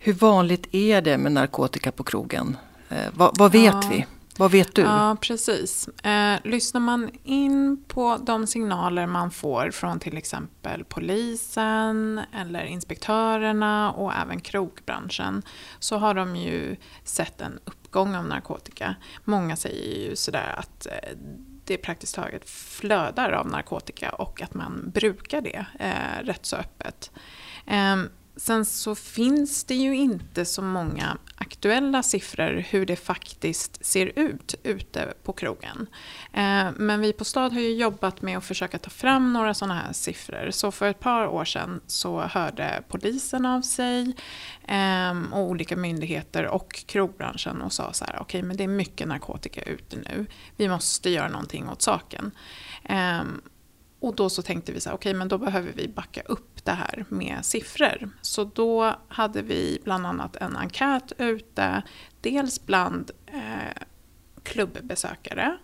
hur 0.05 0.13
vanligt 0.13 0.67
är 0.71 1.01
det 1.01 1.17
med 1.17 1.31
narkotika 1.31 1.91
på 1.91 2.03
krogen? 2.03 2.57
Eh, 2.89 3.07
vad, 3.13 3.37
vad, 3.37 3.51
vet 3.51 3.73
ja. 3.73 3.89
vi? 3.91 4.05
Vad 4.37 4.51
vet 4.51 4.75
du? 4.75 4.81
Ja, 4.81 5.17
precis. 5.21 5.87
Eh, 5.87 6.39
lyssnar 6.43 6.81
man 6.81 7.09
in 7.23 7.83
på 7.87 8.17
de 8.17 8.47
signaler 8.47 9.07
man 9.07 9.31
får 9.31 9.71
från 9.71 9.99
till 9.99 10.17
exempel 10.17 10.83
polisen 10.83 12.21
eller 12.33 12.63
inspektörerna 12.63 13.91
och 13.91 14.13
även 14.13 14.39
krogbranschen 14.39 15.41
så 15.79 15.97
har 15.97 16.13
de 16.13 16.35
ju 16.35 16.75
sett 17.03 17.41
en 17.41 17.59
uppgång 17.95 18.15
av 18.15 18.25
narkotika. 18.25 18.95
Många 19.23 19.55
säger 19.55 20.09
ju 20.09 20.15
sådär 20.15 20.55
att 20.57 20.85
eh, 20.85 21.17
det 21.65 21.77
praktiskt 21.77 22.15
taget 22.15 22.49
flödar 22.49 23.31
av 23.31 23.47
narkotika 23.47 24.09
och 24.09 24.41
att 24.41 24.53
man 24.53 24.91
brukar 24.93 25.41
det 25.41 25.65
eh, 25.79 26.23
rätt 26.25 26.45
så 26.45 26.55
öppet. 26.55 27.11
Eh, 27.65 27.95
Sen 28.37 28.65
så 28.65 28.95
finns 28.95 29.63
det 29.63 29.75
ju 29.75 29.95
inte 29.95 30.45
så 30.45 30.61
många 30.61 31.17
aktuella 31.65 32.03
siffror 32.03 32.65
hur 32.69 32.85
det 32.85 32.95
faktiskt 32.95 33.85
ser 33.85 34.19
ut 34.19 34.55
ute 34.63 35.13
på 35.23 35.33
krogen. 35.33 35.87
Eh, 36.33 36.67
men 36.75 37.01
vi 37.01 37.13
på 37.13 37.25
Stad 37.25 37.53
har 37.53 37.59
ju 37.59 37.75
jobbat 37.75 38.21
med 38.21 38.37
att 38.37 38.45
försöka 38.45 38.77
ta 38.77 38.89
fram 38.89 39.33
några 39.33 39.53
sådana 39.53 39.73
här 39.73 39.93
siffror. 39.93 40.51
Så 40.51 40.71
för 40.71 40.89
ett 40.89 40.99
par 40.99 41.27
år 41.27 41.45
sedan 41.45 41.81
så 41.87 42.21
hörde 42.21 42.83
polisen 42.87 43.45
av 43.45 43.61
sig 43.61 44.15
ehm, 44.67 45.33
och 45.33 45.39
olika 45.39 45.75
myndigheter 45.75 46.47
och 46.47 46.83
krogbranschen 46.87 47.61
och 47.61 47.73
sa 47.73 47.93
så 47.93 48.05
här, 48.05 48.13
okej 48.13 48.23
okay, 48.23 48.47
men 48.47 48.57
det 48.57 48.63
är 48.63 48.67
mycket 48.67 49.07
narkotika 49.07 49.61
ute 49.61 49.95
nu. 49.95 50.25
Vi 50.55 50.69
måste 50.69 51.09
göra 51.09 51.29
någonting 51.29 51.69
åt 51.69 51.81
saken. 51.81 52.31
Ehm, 52.83 53.41
och 53.99 54.15
då 54.15 54.29
så 54.29 54.41
tänkte 54.41 54.71
vi 54.71 54.79
så 54.79 54.89
här, 54.89 54.95
okej 54.95 55.09
okay, 55.09 55.17
men 55.19 55.27
då 55.27 55.37
behöver 55.37 55.71
vi 55.71 55.87
backa 55.87 56.21
upp 56.21 56.65
det 56.65 56.71
här 56.71 57.05
med 57.09 57.45
siffror. 57.45 58.09
Så 58.21 58.43
då 58.43 58.95
hade 59.07 59.41
vi 59.41 59.79
bland 59.83 60.05
annat 60.05 60.35
en 60.35 60.55
enkät 60.55 61.11
ute, 61.17 61.81
dels 62.21 62.65
bland 62.65 63.11
eh, 63.25 63.83
klubbbesökare, 64.43 65.57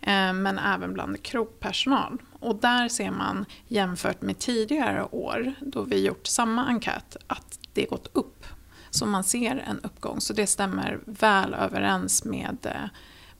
eh, 0.00 0.32
men 0.32 0.58
även 0.58 0.94
bland 0.94 1.22
krogpersonal. 1.22 2.22
Och 2.40 2.56
där 2.56 2.88
ser 2.88 3.10
man 3.10 3.44
jämfört 3.68 4.22
med 4.22 4.38
tidigare 4.38 5.04
år, 5.04 5.54
då 5.60 5.82
vi 5.82 6.06
gjort 6.06 6.26
samma 6.26 6.66
enkät, 6.66 7.16
att 7.26 7.58
det 7.72 7.84
gått 7.84 8.08
upp. 8.12 8.46
Så 8.90 9.06
man 9.06 9.24
ser 9.24 9.56
en 9.56 9.80
uppgång, 9.80 10.20
så 10.20 10.32
det 10.32 10.46
stämmer 10.46 11.00
väl 11.04 11.54
överens 11.54 12.24
med, 12.24 12.58
eh, 12.62 12.88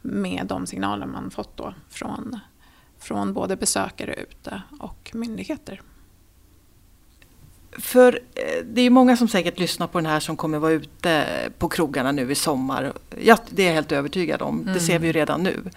med 0.00 0.46
de 0.46 0.66
signaler 0.66 1.06
man 1.06 1.30
fått 1.30 1.56
då 1.56 1.74
från 1.88 2.40
från 3.04 3.32
både 3.32 3.56
besökare 3.56 4.14
ute 4.14 4.62
och 4.80 5.10
myndigheter. 5.14 5.80
För 7.78 8.20
eh, 8.34 8.64
det 8.64 8.80
är 8.80 8.90
många 8.90 9.16
som 9.16 9.28
säkert 9.28 9.58
lyssnar 9.58 9.86
på 9.86 9.98
den 9.98 10.06
här 10.06 10.20
som 10.20 10.36
kommer 10.36 10.58
vara 10.58 10.72
ute 10.72 11.26
på 11.58 11.68
krogarna 11.68 12.12
nu 12.12 12.32
i 12.32 12.34
sommar. 12.34 12.92
Ja, 13.20 13.38
det 13.50 13.62
är 13.62 13.66
jag 13.66 13.74
helt 13.74 13.92
övertygad 13.92 14.42
om. 14.42 14.60
Mm. 14.60 14.74
Det 14.74 14.80
ser 14.80 14.98
vi 14.98 15.06
ju 15.06 15.12
redan 15.12 15.42
nu. 15.42 15.70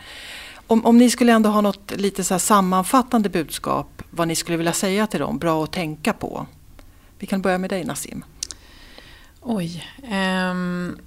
Om, 0.67 0.85
om 0.85 0.97
ni 0.97 1.09
skulle 1.09 1.31
ändå 1.31 1.49
ha 1.49 1.61
något 1.61 1.91
lite 1.91 2.23
så 2.23 2.39
sammanfattande 2.39 3.29
budskap 3.29 4.03
vad 4.09 4.27
ni 4.27 4.35
skulle 4.35 4.57
vilja 4.57 4.73
säga 4.73 5.07
till 5.07 5.19
dem, 5.19 5.37
bra 5.37 5.63
att 5.63 5.71
tänka 5.71 6.13
på. 6.13 6.45
Vi 7.19 7.27
kan 7.27 7.41
börja 7.41 7.57
med 7.57 7.69
dig 7.69 7.83
Nassim. 7.83 8.23
Oj. 9.41 9.83
Um, 10.51 10.97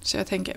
så 0.00 0.16
jag 0.16 0.26
tänker, 0.26 0.56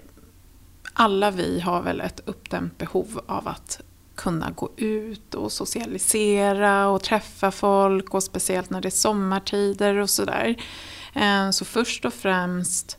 alla 0.93 1.31
vi 1.31 1.59
har 1.59 1.81
väl 1.81 2.01
ett 2.01 2.21
uppdämt 2.25 2.77
behov 2.77 3.21
av 3.27 3.47
att 3.47 3.81
kunna 4.15 4.51
gå 4.51 4.69
ut 4.77 5.35
och 5.35 5.51
socialisera 5.51 6.87
och 6.87 7.03
träffa 7.03 7.51
folk 7.51 8.13
och 8.13 8.23
speciellt 8.23 8.69
när 8.69 8.81
det 8.81 8.87
är 8.87 8.89
sommartider 8.89 9.95
och 9.95 10.09
sådär. 10.09 10.55
Eh, 11.13 11.49
så 11.49 11.65
först 11.65 12.05
och 12.05 12.13
främst 12.13 12.97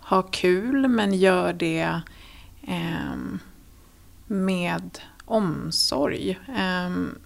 ha 0.00 0.22
kul 0.22 0.88
men 0.88 1.14
gör 1.14 1.52
det 1.52 2.00
ehm, 2.66 3.38
med 4.26 4.98
omsorg. 5.24 6.38
Ehm, 6.56 7.18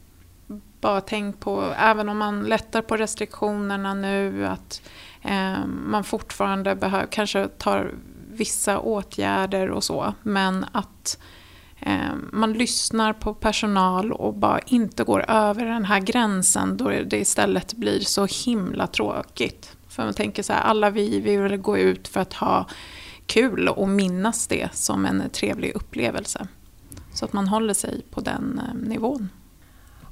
bara 0.81 1.01
tänk 1.01 1.41
på, 1.41 1.75
även 1.79 2.09
om 2.09 2.19
man 2.19 2.45
lättar 2.45 2.83
på 2.83 2.97
restriktionerna 2.97 3.95
nu, 3.95 4.47
att 4.47 4.83
ehm, 5.23 5.91
man 5.91 6.05
fortfarande 6.05 6.75
behöver, 6.75 7.07
kanske 7.07 7.49
tar 7.49 7.93
vissa 8.37 8.79
åtgärder 8.79 9.71
och 9.71 9.85
så. 9.85 10.15
Men 10.23 10.67
att 10.73 11.19
eh, 11.81 12.15
man 12.33 12.53
lyssnar 12.53 13.13
på 13.13 13.35
personal 13.35 14.13
och 14.13 14.35
bara 14.35 14.61
inte 14.61 15.05
går 15.05 15.31
över 15.31 15.65
den 15.65 15.85
här 15.85 16.01
gränsen 16.01 16.77
då 16.77 16.89
det 16.89 17.17
istället 17.17 17.75
blir 17.75 18.01
så 18.01 18.27
himla 18.27 18.87
tråkigt. 18.87 19.77
För 19.89 20.05
man 20.05 20.15
tänker 20.15 20.43
så 20.43 20.53
här, 20.53 20.61
alla 20.61 20.91
vi, 20.91 21.21
vi 21.21 21.37
vill 21.37 21.57
gå 21.57 21.79
ut 21.79 22.09
för 22.09 22.21
att 22.21 22.33
ha 22.33 22.67
kul 23.27 23.69
och 23.69 23.89
minnas 23.89 24.47
det 24.47 24.75
som 24.75 25.07
en 25.07 25.23
trevlig 25.33 25.73
upplevelse. 25.75 26.49
Så 27.15 27.25
att 27.25 27.33
man 27.33 27.49
håller 27.49 27.75
sig 27.75 28.03
på 28.11 28.21
den 28.21 28.61
eh, 28.69 28.89
nivån. 28.89 29.29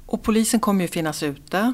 Och 0.05 0.23
polisen 0.23 0.59
kommer 0.59 0.81
ju 0.81 0.87
finnas 0.87 1.23
ute. 1.23 1.73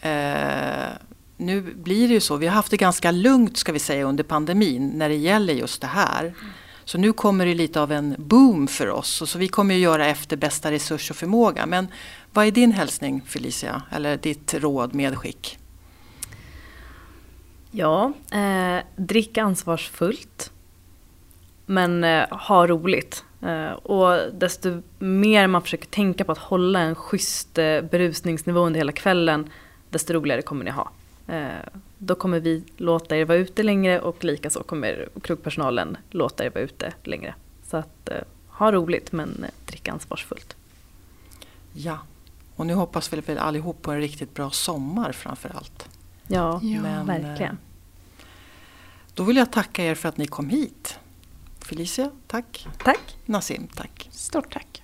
Eh, 0.00 1.07
nu 1.38 1.60
blir 1.60 2.08
det 2.08 2.14
ju 2.14 2.20
så, 2.20 2.36
vi 2.36 2.46
har 2.46 2.54
haft 2.54 2.70
det 2.70 2.76
ganska 2.76 3.10
lugnt 3.10 3.56
ska 3.56 3.72
vi 3.72 3.78
säga 3.78 4.04
under 4.04 4.24
pandemin 4.24 4.88
när 4.88 5.08
det 5.08 5.14
gäller 5.14 5.54
just 5.54 5.80
det 5.80 5.86
här. 5.86 6.34
Så 6.84 6.98
nu 6.98 7.12
kommer 7.12 7.46
det 7.46 7.54
lite 7.54 7.80
av 7.80 7.92
en 7.92 8.14
boom 8.18 8.66
för 8.66 8.88
oss 8.88 9.22
och 9.22 9.28
så 9.28 9.38
vi 9.38 9.48
kommer 9.48 9.74
att 9.74 9.80
göra 9.80 10.06
efter 10.06 10.36
bästa 10.36 10.70
resurs 10.70 11.10
och 11.10 11.16
förmåga. 11.16 11.66
Men 11.66 11.88
vad 12.32 12.46
är 12.46 12.50
din 12.50 12.72
hälsning 12.72 13.22
Felicia, 13.26 13.82
eller 13.90 14.16
ditt 14.16 14.54
råd, 14.54 14.94
medskick? 14.94 15.58
Ja, 17.70 18.12
eh, 18.32 18.84
drick 18.96 19.38
ansvarsfullt. 19.38 20.52
Men 21.66 22.04
eh, 22.04 22.28
ha 22.30 22.66
roligt. 22.66 23.24
Eh, 23.42 23.70
och 23.70 24.32
desto 24.32 24.82
mer 24.98 25.46
man 25.46 25.62
försöker 25.62 25.86
tänka 25.86 26.24
på 26.24 26.32
att 26.32 26.38
hålla 26.38 26.80
en 26.80 26.94
schysst 26.94 27.58
eh, 27.58 27.80
berusningsnivå 27.80 28.60
under 28.60 28.80
hela 28.80 28.92
kvällen, 28.92 29.50
desto 29.90 30.12
roligare 30.12 30.42
kommer 30.42 30.64
ni 30.64 30.70
ha. 30.70 30.90
Eh, 31.28 31.68
då 31.98 32.14
kommer 32.14 32.40
vi 32.40 32.64
låta 32.76 33.16
er 33.16 33.24
vara 33.24 33.38
ute 33.38 33.62
längre 33.62 34.00
och 34.00 34.24
likaså 34.24 34.62
kommer 34.62 35.08
krogpersonalen 35.22 35.96
låta 36.10 36.44
er 36.44 36.50
vara 36.50 36.64
ute 36.64 36.92
längre. 37.04 37.34
Så 37.66 37.76
att 37.76 38.08
eh, 38.08 38.22
ha 38.48 38.72
roligt 38.72 39.12
men 39.12 39.44
eh, 39.44 39.50
dricka 39.66 39.92
ansvarsfullt. 39.92 40.56
Ja, 41.72 41.98
och 42.56 42.66
nu 42.66 42.74
hoppas 42.74 43.12
vi 43.12 43.20
väl 43.20 43.38
allihop 43.38 43.82
på 43.82 43.92
en 43.92 44.00
riktigt 44.00 44.34
bra 44.34 44.50
sommar 44.50 45.12
framför 45.12 45.56
allt. 45.56 45.88
Ja, 46.26 46.60
Ja. 46.62 46.82
Men, 46.82 47.06
verkligen. 47.06 47.58
Då 49.14 49.22
vill 49.24 49.36
jag 49.36 49.52
tacka 49.52 49.84
er 49.84 49.94
för 49.94 50.08
att 50.08 50.16
ni 50.16 50.26
kom 50.26 50.48
hit. 50.48 50.98
Felicia, 51.60 52.10
tack. 52.26 52.66
Tack! 52.84 53.16
Nassim, 53.24 53.68
tack. 53.74 54.08
Stort 54.12 54.52
tack. 54.52 54.82